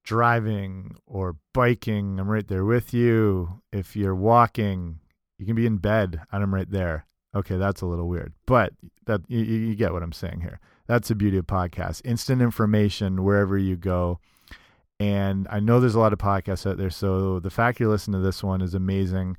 driving 0.05 0.95
or 1.05 1.35
biking, 1.53 2.17
I'm 2.17 2.29
right 2.29 2.47
there 2.47 2.65
with 2.65 2.93
you. 2.93 3.61
If 3.73 3.95
you're 3.95 4.15
walking, 4.15 4.99
you 5.37 5.45
can 5.45 5.55
be 5.55 5.65
in 5.65 5.77
bed 5.77 6.21
and 6.31 6.43
I'm 6.43 6.53
right 6.53 6.69
there. 6.69 7.05
Okay, 7.35 7.57
that's 7.57 7.81
a 7.81 7.85
little 7.85 8.07
weird, 8.07 8.33
but 8.45 8.73
that 9.05 9.21
you, 9.27 9.39
you 9.39 9.75
get 9.75 9.91
what 9.91 10.03
I'm 10.03 10.11
saying 10.11 10.41
here. 10.41 10.59
That's 10.87 11.07
the 11.07 11.15
beauty 11.15 11.37
of 11.37 11.47
podcasts. 11.47 12.01
Instant 12.05 12.41
information 12.41 13.23
wherever 13.23 13.57
you 13.57 13.75
go. 13.75 14.19
And 14.99 15.47
I 15.49 15.59
know 15.59 15.79
there's 15.79 15.95
a 15.95 15.99
lot 15.99 16.13
of 16.13 16.19
podcasts 16.19 16.69
out 16.69 16.77
there, 16.77 16.89
so 16.89 17.39
the 17.39 17.49
fact 17.49 17.79
you 17.79 17.89
listen 17.89 18.13
to 18.13 18.19
this 18.19 18.43
one 18.43 18.61
is 18.61 18.73
amazing. 18.73 19.37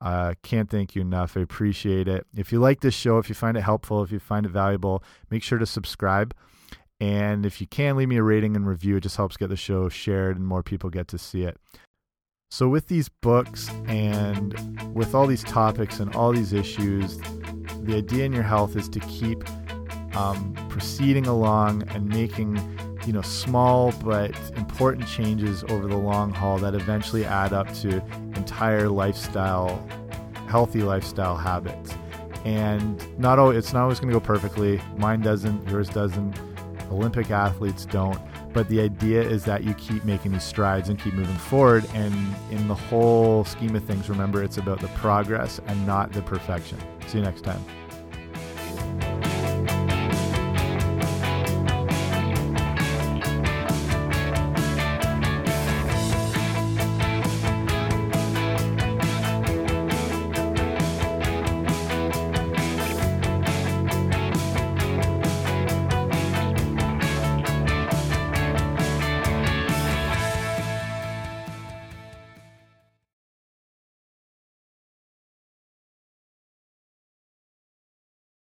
Uh, 0.00 0.34
can't 0.42 0.68
thank 0.68 0.94
you 0.94 1.02
enough. 1.02 1.36
I 1.36 1.40
appreciate 1.40 2.08
it. 2.08 2.26
If 2.36 2.52
you 2.52 2.58
like 2.58 2.80
this 2.80 2.94
show, 2.94 3.18
if 3.18 3.28
you 3.28 3.34
find 3.34 3.56
it 3.56 3.62
helpful, 3.62 4.02
if 4.02 4.12
you 4.12 4.18
find 4.18 4.44
it 4.44 4.50
valuable, 4.50 5.02
make 5.30 5.42
sure 5.42 5.58
to 5.58 5.66
subscribe. 5.66 6.34
And 7.00 7.46
if 7.46 7.60
you 7.60 7.66
can, 7.66 7.96
leave 7.96 8.08
me 8.08 8.16
a 8.16 8.22
rating 8.22 8.54
and 8.54 8.66
review. 8.66 8.96
It 8.96 9.02
just 9.02 9.16
helps 9.16 9.36
get 9.36 9.48
the 9.48 9.56
show 9.56 9.88
shared 9.88 10.36
and 10.36 10.46
more 10.46 10.62
people 10.62 10.90
get 10.90 11.08
to 11.08 11.18
see 11.18 11.42
it. 11.42 11.56
So, 12.52 12.68
with 12.68 12.88
these 12.88 13.08
books 13.08 13.70
and 13.86 14.52
with 14.94 15.14
all 15.14 15.26
these 15.26 15.42
topics 15.42 16.00
and 16.00 16.14
all 16.14 16.32
these 16.32 16.52
issues, 16.52 17.16
the 17.84 17.94
idea 17.96 18.26
in 18.26 18.32
your 18.34 18.42
health 18.42 18.76
is 18.76 18.90
to 18.90 19.00
keep 19.00 19.42
um, 20.14 20.52
proceeding 20.68 21.26
along 21.26 21.84
and 21.94 22.06
making 22.10 22.56
you 23.06 23.14
know 23.14 23.22
small 23.22 23.90
but 24.04 24.38
important 24.54 25.08
changes 25.08 25.64
over 25.70 25.86
the 25.88 25.96
long 25.96 26.30
haul 26.30 26.58
that 26.58 26.74
eventually 26.74 27.24
add 27.24 27.54
up 27.54 27.72
to 27.76 28.04
entire 28.36 28.90
lifestyle 28.90 29.82
healthy 30.46 30.82
lifestyle 30.82 31.38
habits. 31.38 31.94
And 32.44 33.18
not 33.18 33.38
always, 33.38 33.56
it's 33.56 33.72
not 33.72 33.84
always 33.84 33.98
going 33.98 34.12
to 34.12 34.20
go 34.20 34.22
perfectly. 34.22 34.78
Mine 34.98 35.22
doesn't 35.22 35.66
yours 35.70 35.88
doesn't 35.88 36.36
olympic 36.92 37.30
athletes 37.30 37.86
don't 37.86 38.20
but 38.52 38.68
the 38.68 38.80
idea 38.80 39.22
is 39.22 39.44
that 39.44 39.64
you 39.64 39.74
keep 39.74 40.04
making 40.04 40.32
these 40.32 40.44
strides 40.44 40.88
and 40.88 40.98
keep 40.98 41.14
moving 41.14 41.36
forward. 41.36 41.86
And 41.94 42.14
in 42.50 42.68
the 42.68 42.74
whole 42.74 43.44
scheme 43.44 43.74
of 43.76 43.84
things 43.84 44.08
remember 44.08 44.42
it's 44.42 44.58
about 44.58 44.80
the 44.80 44.88
progress 44.88 45.60
and 45.66 45.86
not 45.86 46.12
the 46.12 46.22
perfection. 46.22 46.78
See 47.06 47.18
you 47.18 47.24
next 47.24 47.42
time 47.42 47.64